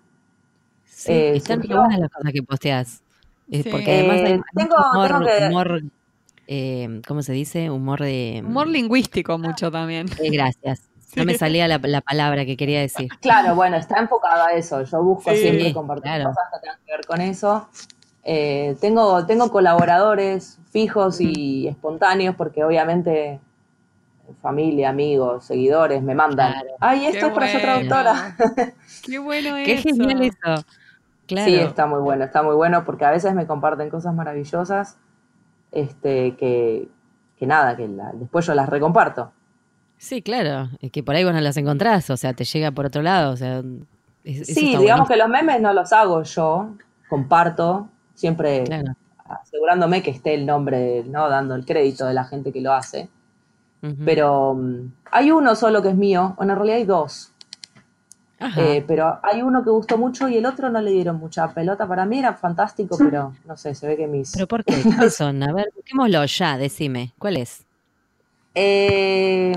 [0.85, 3.03] Sí, Eh, están muy buenas las cosas que posteas.
[3.51, 3.65] Sí.
[3.71, 5.83] Porque además hay Eh, tengo- humor, tengo que- humor,
[6.47, 7.71] eh, ¿cómo se dice?
[7.71, 8.43] Humor de...
[8.47, 10.07] Humor lingüístico mucho también.
[10.23, 10.83] eh, gracias.
[11.17, 13.09] No me salía la, la palabra que quería decir.
[13.21, 14.85] Claro, bueno, está enfocado a eso.
[14.85, 16.27] Yo busco Sí, siempre compartir claro.
[16.27, 17.69] cosas que tengan que ver con eso.
[18.25, 23.41] Eh, tengo, tengo colaboradores fijos y espontáneos porque obviamente
[24.43, 26.53] familia, amigos, seguidores me mandan.
[26.53, 26.69] Claro.
[26.81, 27.61] Ay, esto Qué es para bueno.
[27.61, 28.37] traductora.
[29.03, 29.83] Qué bueno Qué eso.
[29.89, 30.65] genial eso.
[31.27, 31.51] Claro.
[31.51, 34.97] Sí, está muy bueno, está muy bueno porque a veces me comparten cosas maravillosas
[35.73, 36.89] este, que,
[37.39, 39.33] que nada, que la- después yo las recomparto.
[39.97, 40.69] Sí, claro.
[40.81, 43.33] Es que por ahí vos no las encontrás, o sea, te llega por otro lado.
[43.33, 43.63] O sea,
[44.25, 45.07] es- Sí, digamos buenísimo.
[45.09, 46.71] que los memes no los hago yo,
[47.09, 47.89] comparto,
[48.21, 48.93] siempre Claro.
[49.25, 51.29] asegurándome que esté el nombre, ¿no?
[51.29, 53.09] Dando el crédito de la gente que lo hace.
[54.05, 57.33] Pero mm, hay uno solo que es mío, bueno, en realidad hay dos,
[58.59, 61.89] eh, pero hay uno que gustó mucho y el otro no le dieron mucha pelota.
[61.89, 64.33] Para mí era fantástico, pero no sé, se ve que mis...
[64.33, 64.75] ¿Pero por qué?
[64.83, 65.43] ¿Cuáles son?
[65.43, 67.15] A ver, busquémoslo ya, decime.
[67.19, 67.65] ¿Cuál es?
[68.55, 69.55] Eh,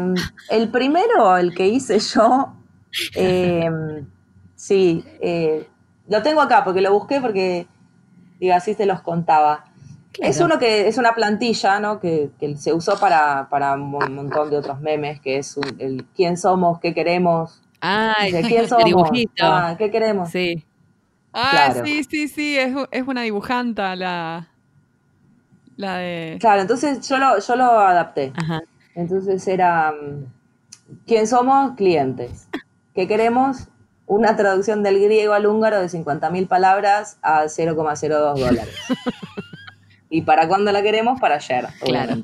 [0.49, 2.53] el primero, el que hice yo,
[3.15, 3.69] eh,
[4.55, 5.67] sí, eh,
[6.07, 7.67] lo tengo acá porque lo busqué porque,
[8.45, 9.65] digo, así se los contaba.
[10.19, 11.99] Es uno que es una plantilla, ¿no?
[11.99, 15.75] Que, que se usó para, para un mon- montón de otros memes, que es un-
[15.79, 17.61] el quién somos, qué queremos,
[18.25, 19.31] Dice, quién somos, dibujito.
[19.43, 20.29] Ah, qué queremos.
[20.29, 20.63] Sí.
[21.33, 21.85] Ah, Claro.
[21.85, 24.47] sí, sí, sí, es, es una dibujanta la,
[25.77, 26.37] La de.
[26.39, 28.31] Claro, entonces yo lo, yo lo adapté.
[28.35, 28.61] Ajá.
[28.95, 30.25] Entonces era, mm,
[31.07, 31.71] ¿quién somos?
[31.75, 32.47] Clientes.
[32.93, 33.67] ¿Qué queremos?
[34.05, 38.75] Una traducción del griego al húngaro de 50.000 palabras a 0,02 dólares.
[40.09, 41.19] ¿Y para cuándo la queremos?
[41.19, 41.65] Para ayer.
[41.81, 42.17] Claro.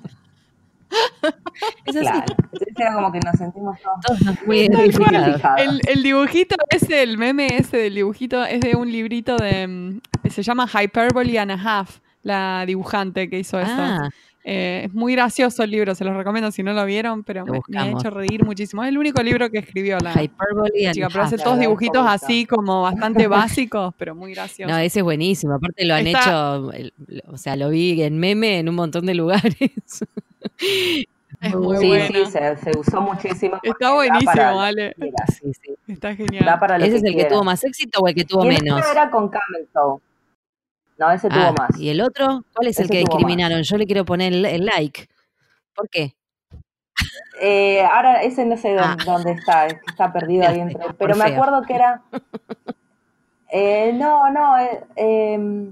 [1.86, 2.26] Eso sí, Claro.
[2.52, 5.42] Entonces era como que nos sentimos todos muy identificados.
[5.58, 9.68] El, el dibujito ese, el meme ese del dibujito, es de un librito de.
[9.68, 13.72] mm, Se llama Hyperbole and a Half, la dibujante que hizo eso.
[14.52, 17.54] Eh, es muy gracioso el libro, se los recomiendo si no lo vieron, pero Lo
[17.54, 18.82] me, me ha hecho reír muchísimo.
[18.84, 22.82] Es el único libro que escribió la Hyperbole chica, pero hace todos dibujitos así como
[22.82, 24.72] bastante básicos, pero muy graciosos.
[24.76, 25.54] No, ese es buenísimo.
[25.54, 26.94] Aparte lo han Está- hecho, el-
[27.28, 29.54] o sea, lo vi en meme en un montón de lugares.
[31.42, 32.06] Es muy sí, bueno.
[32.08, 33.58] sí, se, se usó muchísimo.
[33.64, 34.94] Está buenísimo, para vale.
[35.40, 35.74] Sí, sí.
[35.88, 36.60] Está genial.
[36.82, 38.82] ¿Ese es el que tuvo más éxito o el que tuvo Y menos?
[38.92, 40.00] era con Camel Toe.
[41.00, 41.80] No, ese Ah, tuvo más.
[41.80, 42.44] ¿Y el otro?
[42.54, 43.10] ¿Cuál es el que más.
[43.10, 43.64] discriminaron?
[43.64, 45.08] Yo le quiero poner el, el like.
[45.74, 46.14] ¿Por qué?
[47.42, 48.98] Eh, ahora ese no sé Ah.
[48.98, 50.78] dónde, dónde está, está perdido ahí entre.
[50.80, 52.02] Por Pero me acuerdo que era.
[53.52, 55.70] Eh, no, no, eh, eh,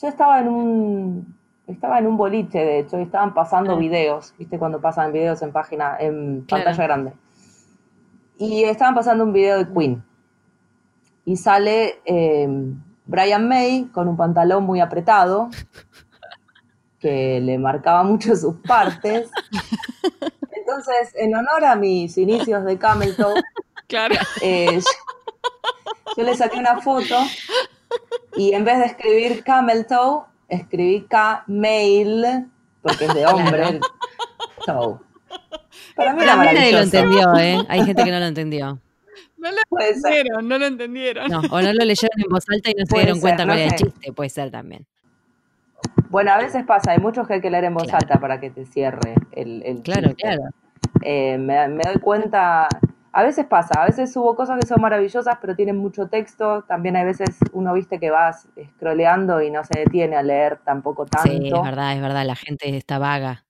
[0.00, 1.36] yo estaba en un
[1.68, 3.78] estaba en un boliche, de hecho, y estaban pasando Ah.
[3.78, 4.58] videos, ¿viste?
[4.58, 6.64] Cuando pasan videos en página, en Claro.
[6.64, 7.12] pantalla grande.
[8.38, 10.02] Y estaban pasando un video de Queen.
[11.24, 12.48] Y sale eh,
[13.06, 15.50] Brian May con un pantalón muy apretado,
[17.00, 19.28] que le marcaba mucho sus partes.
[20.50, 23.42] Entonces, en honor a mis inicios de Camel Toe,
[23.88, 24.14] Claro.
[24.40, 27.16] eh, yo, yo le saqué una foto
[28.36, 32.46] y en vez de escribir Camel Toe, escribí K-Mail,
[32.82, 33.80] porque es de hombre,
[34.64, 34.98] toe.
[35.96, 36.82] Para mí era mí nadie lo maravilloso.
[36.98, 37.66] entendió, ¿eh?
[37.68, 38.78] Hay gente que no lo entendió.
[39.42, 39.96] No lo Puede ser.
[40.12, 41.28] entendieron, no lo entendieron.
[41.28, 43.48] No, o no lo leyeron en voz alta y no se dieron ser, cuenta no
[43.50, 44.12] cuál era el chiste.
[44.12, 44.86] Puede ser también.
[46.10, 47.98] Bueno, a veces pasa, hay muchos que hay que leer en voz Claro.
[48.02, 50.22] alta para que te cierre el, el Claro, chiste.
[50.22, 50.42] claro.
[51.02, 52.68] Eh, me, me doy cuenta,
[53.12, 56.62] a veces pasa, a veces subo cosas que son maravillosas, pero tienen mucho texto.
[56.68, 61.04] También hay veces uno viste que vas scrolleando y no se detiene a leer tampoco
[61.06, 61.28] tanto.
[61.32, 62.24] Sí, es verdad, es verdad.
[62.24, 63.44] La gente está vaga.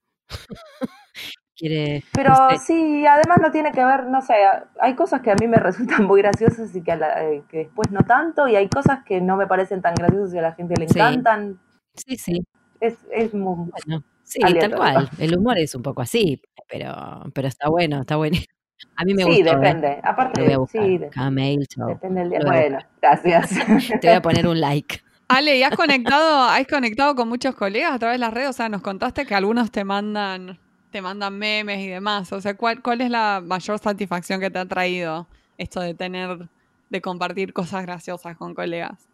[1.55, 2.03] Quiere.
[2.13, 4.33] Pero no sé, sí, además no tiene que ver, no sé,
[4.79, 5.57] hay cosas que a mí me
[5.97, 9.03] resultan muy graciosas y que, a la- eh, que después no tanto, y hay cosas
[9.05, 10.97] que no me parecen tan graciosas y a la gente le Sí.
[10.99, 11.59] encantan.
[11.95, 12.43] Sí, sí.
[12.79, 13.69] Es, es muy...
[13.85, 15.09] Bueno, sí, tal cual.
[15.19, 18.37] El humor es un poco así, pero, pero está bueno, está bueno.
[18.97, 19.51] A mí me sí, gustó.
[19.51, 19.55] ¿eh?
[19.55, 19.99] depende.
[20.03, 20.83] Lo Aparte, voy a buscar.
[20.83, 22.39] sí, depende del día.
[22.39, 23.49] Lo voy a Bueno, gracias.
[24.01, 24.99] Te voy a poner un like.
[25.29, 28.49] Ale, ¿y has conectado, has conectado con muchos colegas a través de las redes?
[28.49, 30.59] O sea, nos contaste que algunos te mandan,
[30.93, 32.31] te mandan memes y demás.
[32.31, 35.27] O sea, ¿cuál, cuál es la mayor satisfacción que te ha traído
[35.57, 36.47] esto de tener,
[36.89, 39.07] de compartir cosas graciosas con colegas?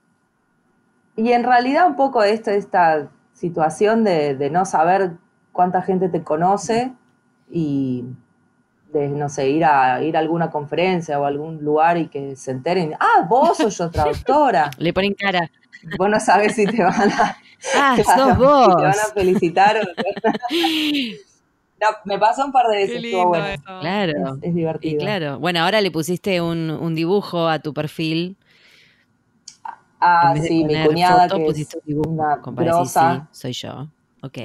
[1.16, 5.14] Y en realidad un poco esto, esta situación de, de no saber
[5.54, 6.92] cuánta gente te conoce
[7.50, 8.04] y
[8.92, 12.36] de, no sé, ir a, ir a alguna conferencia o a algún lugar y que
[12.36, 14.70] se enteren, ah, vos sos yo traductora.
[14.78, 15.50] Le ponen cara.
[15.98, 17.38] Vos no sabés si te van a,
[17.76, 18.76] Ah, claro, sos si vos.
[18.78, 19.82] te van a felicitar o
[21.82, 23.46] No, me pasó un par de veces, Qué lindo bueno.
[23.46, 23.64] eso.
[23.78, 24.14] Claro.
[24.14, 24.96] Es, es Y divertido.
[24.96, 25.40] claro.
[25.40, 28.38] Bueno, ahora le pusiste un, un dibujo a tu perfil.
[30.02, 32.16] Ah, en sí, mi cuñada foto, que pusiste es un dibujo.
[32.48, 33.28] grosa.
[33.28, 33.92] sí, soy yo.
[34.22, 34.38] Ok.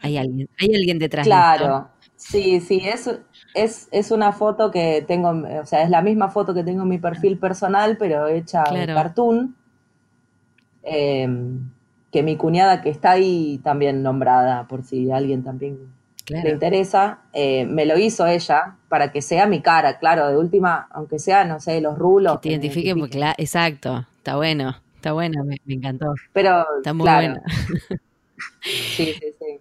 [0.00, 1.62] Hay alguien, hay alguien detrás de esto.
[1.62, 3.08] Claro, sí, sí, es,
[3.54, 6.88] es, es una foto que tengo, o sea, es la misma foto que tengo en
[6.88, 8.92] mi perfil personal, pero hecha en Claro.
[8.92, 9.56] cartoon.
[10.82, 11.28] Eh,
[12.10, 15.78] que mi cuñada que está ahí también nombrada, por si alguien también
[16.28, 16.50] le Claro.
[16.50, 21.18] interesa, eh, me lo hizo ella para que sea mi cara, claro, de última, aunque
[21.18, 22.34] sea, no sé, los rulos.
[22.40, 24.06] Que te identifiquen, porque, exacto.
[24.18, 24.76] Está bueno.
[24.96, 26.06] Está bueno, me, me encantó.
[26.32, 27.42] Pero, Está muy claro, buena.
[28.62, 29.60] sí, sí, sí.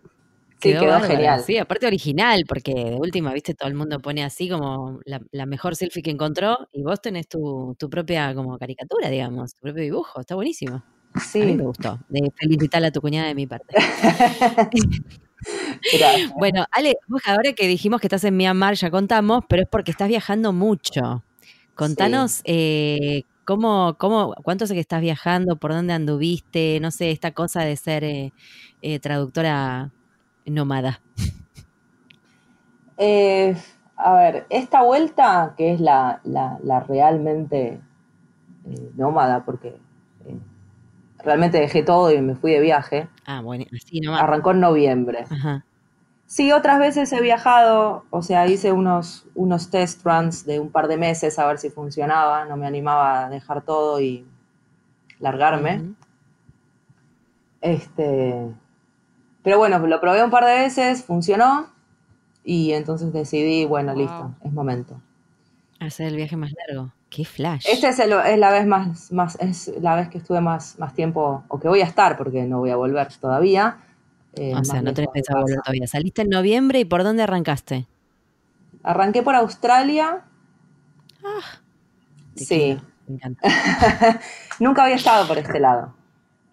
[0.62, 1.42] Sí, quedó, genial.
[1.44, 5.48] Sí, aparte original, porque de última, viste, todo el mundo pone así como la, la
[5.48, 9.82] mejor selfie que encontró y vos tenés tu, tu propia como caricatura, digamos, tu propio
[9.82, 10.20] dibujo.
[10.20, 10.76] Está buenísimo.
[10.76, 12.00] A mí Sí, me gustó.
[12.10, 13.76] De felicitar a tu cuñada de mi parte.
[15.94, 16.32] gracias.
[16.38, 19.92] Bueno, Ale, vos ahora que dijimos que estás en Myanmar, ya contamos, pero es porque
[19.92, 21.24] estás viajando mucho.
[21.76, 27.32] Contanos eh, cómo, cómo, cuánto sé que estás viajando, por dónde anduviste, no sé, esta
[27.32, 28.34] cosa de ser eh,
[28.82, 29.92] eh, traductora
[30.46, 31.02] nómada.
[32.98, 33.56] Eh,
[33.96, 37.82] a ver, esta vuelta, que es la, la- la realmente
[38.70, 39.70] eh, nómada, porque
[40.26, 40.38] eh,
[41.24, 44.22] realmente dejé todo y me fui de viaje, Ah, bueno, así nomás.
[44.24, 45.26] arrancó en noviembre.
[45.30, 45.66] Ajá.
[46.26, 50.88] Sí, otras veces he viajado, o sea, hice unos, unos test runs de un par
[50.88, 54.26] de meses a ver si funcionaba, no me animaba a dejar todo y
[55.20, 55.94] largarme.
[57.60, 58.50] Este,
[59.44, 61.68] pero bueno, lo probé un par de veces, funcionó
[62.44, 64.02] y entonces decidí, bueno, Wow.
[64.02, 65.02] listo, es momento.
[65.80, 66.92] Hacer el viaje más largo.
[67.12, 67.68] Qué flash.
[67.68, 70.94] Esta es, el- es la vez más, más, es la vez que estuve más, más
[70.94, 73.78] tiempo, o que voy a estar, porque no voy a volver todavía.
[74.36, 75.88] eh, o sea, no tenés pensado volver todavía.
[75.88, 77.86] Saliste en noviembre y ¿por dónde arrancaste?
[78.84, 80.24] Arranqué por Australia.
[82.36, 83.50] Te sí, Me encanta.
[84.60, 85.94] nunca había estado por este lado.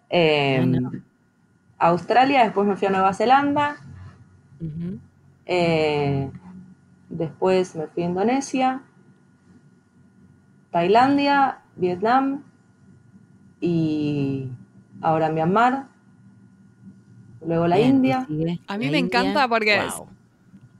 [0.09, 0.91] Eh, Ah, no.
[1.79, 3.77] Australia, después me fui a Nueva Zelanda,
[5.45, 6.29] eh,
[7.09, 8.81] después me fui a Indonesia,
[10.71, 12.43] Tailandia, Vietnam
[13.61, 14.47] y
[15.01, 15.87] ahora Myanmar,
[17.45, 18.27] luego la Bien, India.
[18.67, 18.99] A mí la me India.
[18.99, 20.07] encanta porque Wow.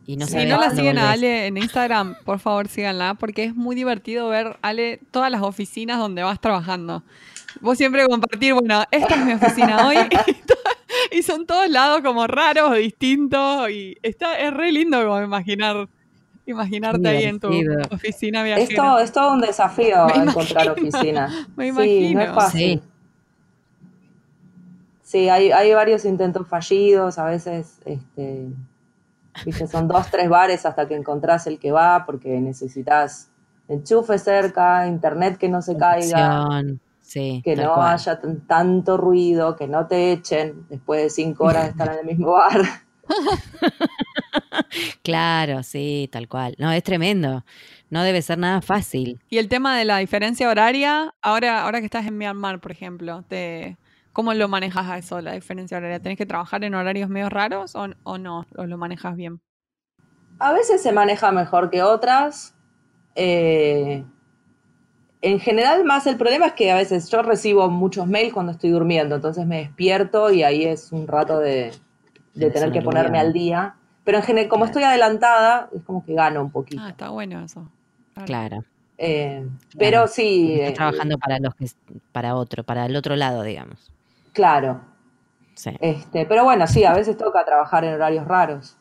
[0.06, 1.12] Y no Si no la siguen a.
[1.12, 6.00] Ale en Instagram, por favor síganla, porque es muy divertido ver, Ale, todas las oficinas
[6.00, 7.04] donde vas trabajando.
[7.62, 9.98] Vos siempre compartir, bueno, esta es mi oficina hoy,
[11.12, 15.88] y son todos lados como raros, distintos, y está, es re lindo como imaginar,
[16.52, 17.50] imaginarte ahí en tu
[17.92, 18.84] oficina Es viajera.
[18.84, 21.30] todo, es todo un desafío Me encontrar imagino, oficina.
[21.56, 21.72] me Sí,
[22.16, 22.34] no es imagino.
[22.34, 22.82] fácil.
[22.82, 22.84] Sí.
[25.04, 28.46] Sí, hay, hay varios intentos fallidos, a veces este,
[29.44, 33.28] viste, son dos, tres bares hasta que encontrás el que va, porque necesitas
[33.68, 36.62] enchufe cerca, internet que no se caiga,
[37.02, 37.94] Sí, que no cual.
[37.96, 42.00] haya tan- tanto ruido, que no te echen después de cinco horas de estar en
[42.00, 42.62] el mismo bar.
[45.04, 46.56] Claro, sí, tal cual.
[46.58, 47.44] No, es tremendo.
[47.90, 49.20] No debe ser nada fácil.
[49.30, 53.24] Y el tema de la diferencia horaria, ahora, ahora que estás en Myanmar, por ejemplo,
[53.28, 53.78] te,
[54.12, 56.00] ¿cómo lo manejas a eso, la diferencia horaria?
[56.02, 58.46] ¿Tenés que trabajar en horarios medio raros o, o no?
[58.56, 59.42] ¿O lo manejas bien?
[60.40, 62.54] A veces se maneja mejor que otras.
[63.16, 64.06] eh,
[65.22, 68.70] en general, más el problema es que a veces yo recibo muchos mails cuando estoy
[68.72, 71.72] durmiendo, entonces me despierto y ahí es un rato de,
[72.40, 73.76] de tener que ponerme al día.
[74.04, 76.82] Pero en general, como estoy adelantada, es como que gano un poquito.
[76.84, 77.68] Ah, está bueno eso.
[78.14, 78.26] Claro.
[78.26, 78.64] Claro.
[78.98, 79.48] Eh,
[79.78, 81.68] pero sí, Estás eh, trabajando para los que
[82.12, 83.92] para otro, para el otro lado, digamos.
[84.34, 84.82] claro.
[85.56, 85.72] Sí.
[85.82, 88.78] Este, pero bueno, sí, a veces toca trabajar en horarios raros.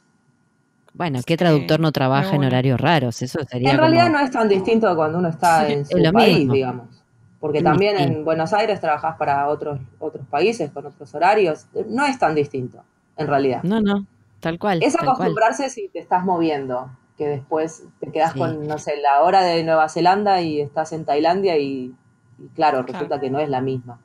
[0.95, 2.47] Bueno, ¿qué traductor no trabaja en bueno.
[2.47, 3.21] horarios raros?
[3.21, 5.79] Eso sería En realidad como- no es tan distinto de cuando uno está Sí, en
[5.81, 6.55] es su lo país, mismo.
[6.55, 7.03] digamos.
[7.41, 8.03] Porque también sí.
[8.05, 11.67] en Buenos Aires trabajás para otros, otros países con otros horarios.
[11.89, 12.83] No es tan distinto,
[13.19, 13.65] en realidad.
[13.65, 14.07] No, no,
[14.41, 14.83] tal cual.
[14.83, 15.33] es tal cual.
[15.33, 18.39] acostumbrarse si te estás moviendo, que después te quedas Sí.
[18.39, 21.95] con, no sé, la hora de Nueva Zelanda y estás en Tailandia y,
[22.39, 23.21] y claro, resulta Claro.
[23.21, 24.01] que no es la misma.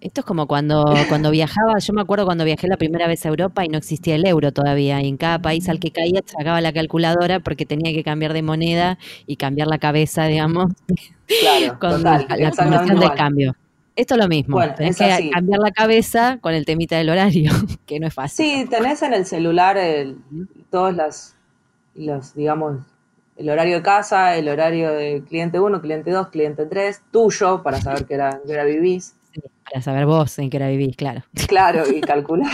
[0.00, 3.28] Esto es como cuando, cuando viajaba, yo me acuerdo cuando viajé la primera vez a
[3.28, 6.60] Europa y no existía el euro todavía, y en cada país al que caía sacaba
[6.62, 10.72] la calculadora porque tenía que cambiar de moneda y cambiar la cabeza, digamos,
[11.38, 13.54] Claro, con total, la exactamente conversión del cambio.
[14.00, 15.30] Esto es lo mismo, Bueno, tenés es que así.
[15.30, 17.52] cambiar la cabeza con el temita del horario,
[17.86, 18.46] que no es fácil.
[18.46, 20.16] Sí, tenés en el celular el,
[20.70, 21.36] todos las,
[21.94, 22.78] los, digamos,
[23.36, 27.78] el horario de casa, el horario de cliente 1, cliente 2, cliente 3, tuyo, para
[27.82, 29.14] saber qué hora, qué hora vivís.
[29.34, 32.48] Sí, para saber vos en qué hora vivís, claro, Claro, y calcular.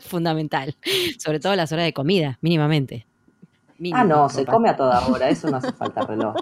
[0.00, 0.76] fundamental.
[1.18, 3.06] Sobre todo las horas de comida, mínimamente.
[3.92, 6.34] Ah, no, se come a toda hora, eso no hace falta reloj.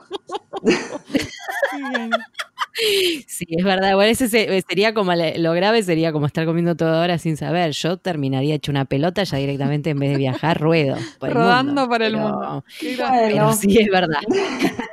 [3.26, 3.94] Sí, es verdad.
[3.94, 7.70] Bueno, ese se- sería como lo grave sería como estar comiendo toda hora sin saber.
[7.72, 10.96] Yo terminaría hecho una pelota ya directamente en vez de viajar ruedo.
[11.18, 11.88] por el Rodando mundo.
[11.88, 12.64] por el Pero- mundo.
[12.80, 14.20] Pero sí es verdad.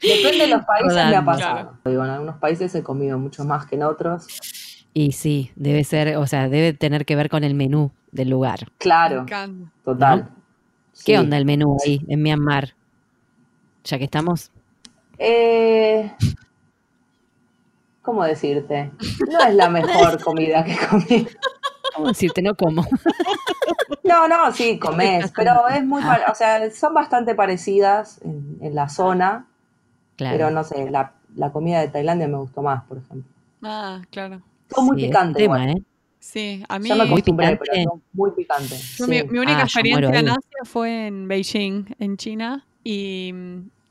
[0.00, 1.24] Depende de los países, me ha Rodando.
[1.32, 1.74] pasado.
[1.84, 4.26] Digo, en algunos países he comido mucho más que en otros.
[4.94, 8.60] Y sí, debe ser, o sea, debe tener que ver con el menú del lugar.
[8.62, 9.70] Me Claro, encanta.
[9.84, 10.28] total.
[11.04, 11.16] ¿Qué Sí.
[11.16, 12.74] onda el menú ahí en Myanmar?
[13.84, 14.50] Ya que estamos.
[15.18, 16.12] Eh,
[18.02, 18.90] ¿Cómo decirte?
[19.30, 21.26] No es la mejor comida que comí.
[21.94, 22.40] ¿Cómo decirte?
[22.42, 22.86] No como.
[24.04, 26.26] No, no, sí, comés, pero es muy, Ah.
[26.30, 29.46] o sea, son bastante parecidas en, en la zona,
[30.16, 30.36] Claro.
[30.36, 33.30] pero no sé, la, la comida de Tailandia me gustó más, por ejemplo.
[33.62, 34.40] Ah, claro.
[34.68, 35.78] Todo muy Sí, es un picante, tema, igual.
[35.78, 35.82] ¿eh?
[36.20, 37.70] Sí, a mí Ya me Muy acostumbré, picante.
[37.72, 38.74] pero todo muy picante.
[38.96, 39.10] Yo sí.
[39.10, 40.28] mi, mi única Ah, experiencia en.
[40.28, 43.32] Asia fue en Beijing, en China, y,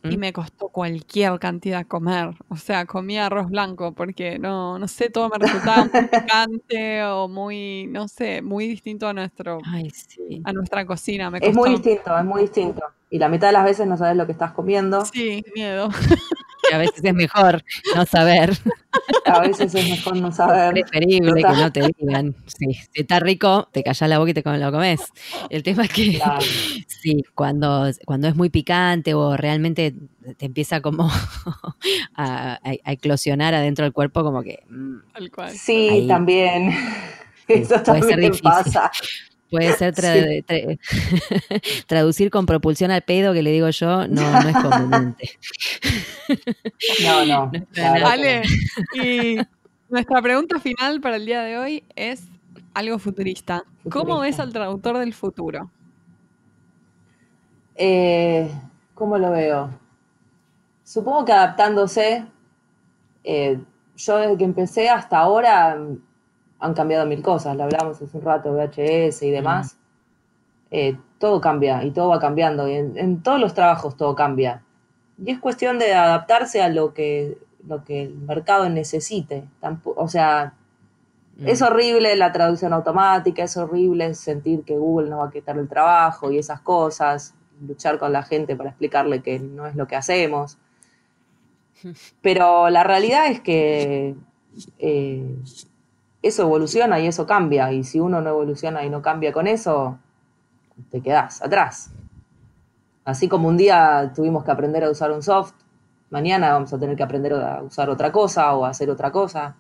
[0.09, 2.35] y me costó cualquier cantidad comer.
[2.49, 7.27] O sea, comía arroz blanco porque no, no sé, todo me resultaba muy picante o
[7.27, 10.41] muy, no sé, muy distinto a nuestro, Ay, sí.
[10.43, 11.29] a nuestra cocina.
[11.29, 12.81] Me Es muy distinto, es muy distinto.
[13.09, 15.05] Y la mitad de las veces no sabes lo que estás comiendo.
[15.05, 15.89] Sí, miedo.
[16.69, 17.63] Que a veces es mejor
[17.95, 18.57] no saber.
[19.25, 20.73] A veces es mejor no saber.
[20.73, 22.35] Preferible que no te digan.
[22.47, 25.01] Sí, si está rico, te callas la boca y te lo comes.
[25.49, 26.41] El tema es que Claro.
[26.87, 29.93] sí, cuando, cuando es muy picante o realmente
[30.37, 31.09] te empieza como
[32.15, 35.51] a, a- a eclosionar adentro del cuerpo, como que mm, Tal cual.
[35.51, 36.07] Sí, Ahí.
[36.07, 36.71] también.
[37.47, 38.41] Eso puede ser también difícil.
[38.43, 38.91] pasa.
[39.49, 40.79] Puede ser tra- tra-
[41.87, 45.29] traducir con propulsión al pedo, que le digo yo, no, no es conveniente.
[47.03, 47.51] No, no.
[49.03, 49.37] Y
[49.89, 52.23] nuestra pregunta final para el día de hoy es
[52.73, 53.63] algo futurista.
[53.89, 55.71] ¿Cómo ves al traductor del futuro?
[57.75, 58.49] Eh,
[58.93, 59.69] ¿Cómo lo veo?
[60.83, 62.25] Supongo que adaptándose,
[63.23, 63.59] eh,
[63.95, 65.77] yo desde que empecé hasta ahora
[66.59, 69.77] han cambiado mil cosas, lo hablamos hace un rato, VHS y demás.
[70.71, 74.63] Eh, todo cambia y todo va cambiando, y en, en todos los trabajos todo cambia.
[75.23, 77.37] Y es cuestión de adaptarse a lo que,
[77.67, 79.45] lo que el mercado necesite.
[79.61, 80.53] Tampo- o sea,
[81.45, 85.67] es horrible la traducción automática, es horrible sentir que Google no va a quitar el
[85.67, 89.95] trabajo y esas cosas, luchar con la gente para explicarle que no es lo que
[89.95, 90.57] hacemos.
[92.21, 94.15] Pero la realidad es que
[94.79, 95.35] eh,
[96.27, 99.97] eso evoluciona y eso cambia, y si uno no evoluciona y no cambia con eso,
[100.89, 101.91] te quedás atrás.
[103.05, 105.53] Así como un día tuvimos que aprender a usar un soft,
[106.09, 109.55] mañana vamos a tener que aprender a usar otra cosa o a hacer otra cosa.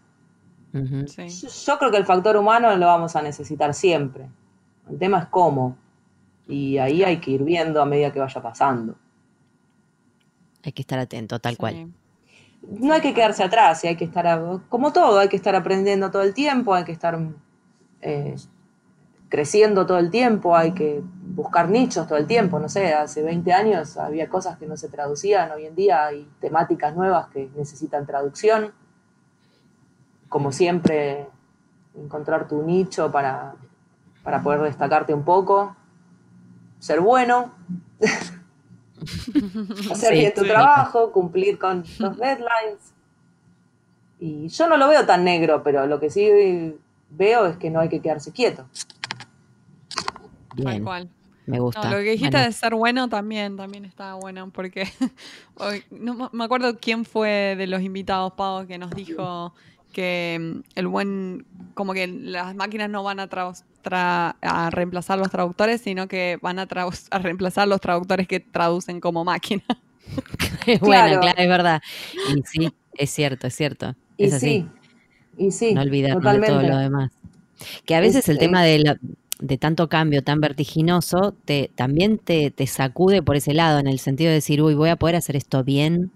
[0.73, 1.07] Ujú.
[1.07, 1.29] Sí.
[1.29, 4.29] Yo, yo creo que el factor humano lo vamos a necesitar siempre.
[4.89, 5.77] El tema es cómo.
[6.47, 8.95] Y ahí hay que ir viendo a medida que vaya pasando.
[10.63, 11.89] Hay que estar atento, tal cual.
[12.69, 15.55] No hay que quedarse atrás, y hay que estar, a- como todo, hay que estar
[15.55, 17.17] aprendiendo todo el tiempo, hay que estar
[18.01, 18.35] eh,
[19.29, 21.01] creciendo todo el tiempo, hay que
[21.35, 22.59] buscar nichos todo el tiempo.
[22.59, 26.29] No sé, hace 20 años había cosas que no se traducían, hoy en día hay
[26.41, 28.73] temáticas nuevas que necesitan traducción.
[30.29, 31.27] Como siempre,
[31.95, 33.55] encontrar tu nicho para,
[34.23, 35.75] para poder destacarte un poco,
[36.79, 37.51] ser bueno,
[39.91, 40.47] hacer Sí, bien tu sí.
[40.47, 42.93] trabajo, cumplir con los deadlines.
[44.19, 46.75] Y yo no lo veo tan negro, pero lo que sí
[47.11, 48.65] veo es que no hay que quedarse quieto.
[50.49, 51.09] Tal Bien, cual.
[51.45, 51.83] me gusta.
[51.83, 54.87] No, lo que dijiste Bueno, de ser bueno también, también está bueno, porque
[55.91, 59.53] no me- acuerdo quién fue de los invitados, Pau, que nos dijo
[59.93, 61.45] que mm, el buen,
[61.75, 63.29] como que las máquinas no van a,
[63.89, 66.67] tra- a reemplazar los traductores, sino que van a,
[67.21, 69.63] reemplazar los traductores que traducen como máquina.
[70.65, 71.21] es bueno, Claro.
[71.21, 71.81] claro, es verdad.
[72.35, 73.95] Y sí, es cierto, es cierto.
[74.17, 74.45] Y Es así.
[74.45, 74.67] sí,
[75.45, 76.51] y sí, no olvidarnos totalmente.
[76.55, 77.11] de todo lo demás.
[77.85, 78.97] Que a veces Es- el tema es- de, la-
[79.39, 83.99] de tanto cambio tan vertiginoso te, también te, te sacude por ese lado, en el
[83.99, 86.11] sentido de decir, uy, voy a poder hacer esto bien.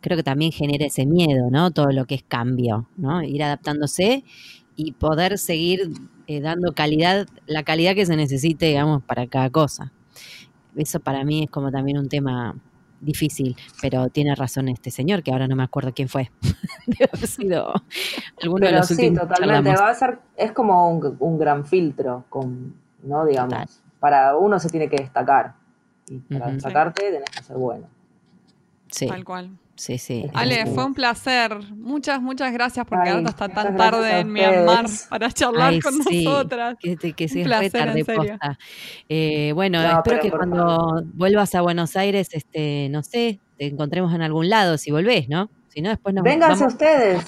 [0.00, 1.70] Creo que también genera ese miedo, ¿no?
[1.70, 3.22] Todo lo que es cambio, ¿no?
[3.22, 4.24] Ir adaptándose
[4.76, 5.90] y poder seguir
[6.26, 9.92] eh, dando calidad, la calidad que se necesite, digamos, para cada cosa.
[10.76, 12.54] Eso para mí es como también un tema
[13.00, 16.30] difícil, pero tiene razón este señor, que ahora no me acuerdo quién fue.
[16.86, 17.72] Debe haber sido
[18.42, 19.20] alguno de Pero los sí, últimos.
[19.20, 19.70] totalmente.
[19.70, 19.80] charlamos.
[19.80, 23.24] Va a ser, es como un, un gran filtro, con, ¿no?
[23.24, 23.68] Digamos, Total.
[24.00, 25.54] para uno se tiene que destacar.
[26.08, 27.86] Y para destacarte tenés que ser bueno.
[28.90, 29.50] Sí, Tal cual.
[29.76, 30.26] Sí, sí.
[30.34, 31.56] Ale, fue un placer.
[31.76, 36.02] Muchas, muchas gracias por Ay, quedarte hasta tan tarde en Myanmar para charlar Ay, con
[36.02, 36.76] sí, nosotras.
[36.80, 38.30] Que, que Un sí, es re placer, en tarde serio.
[38.32, 38.58] posta.
[39.08, 43.66] Eh, bueno, No, espero pero que cuando vuelvas a Buenos Aires, este, no sé, te
[43.66, 45.50] encontremos en algún lado si volvés, ¿no?
[45.68, 47.26] Si no, después nos Vénganse vamos, ustedes.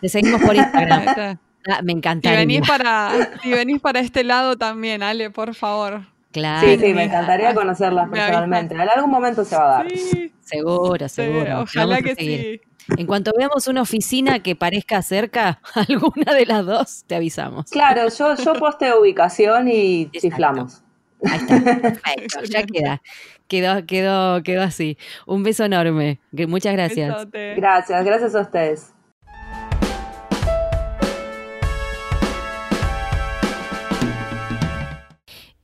[0.00, 1.38] te seguimos por Instagram.
[1.70, 2.38] Ah, me Si encantaría.
[2.38, 6.06] venís, para, si venís para este lado también, Ale, por favor.
[6.38, 8.74] Claro, Sí, sí, me encantaría conocerlas personalmente.
[8.74, 9.90] En algún momento se va a dar.
[9.90, 11.62] Sí, seguro, seguro.
[11.62, 12.60] Ojalá que seguir.
[12.62, 12.68] sí.
[12.96, 17.70] En cuanto veamos una oficina que parezca cerca, alguna de las dos, te avisamos.
[17.70, 20.20] Claro, yo, yo posteo ubicación y Exacto.
[20.20, 20.82] chiflamos.
[21.24, 23.02] Ahí está, perfecto, ya queda.
[23.46, 24.96] Quedó, quedó, quedó así.
[25.26, 26.20] Un beso enorme.
[26.32, 27.14] Muchas gracias.
[27.14, 27.54] Besote.
[27.56, 28.92] Gracias, gracias a ustedes.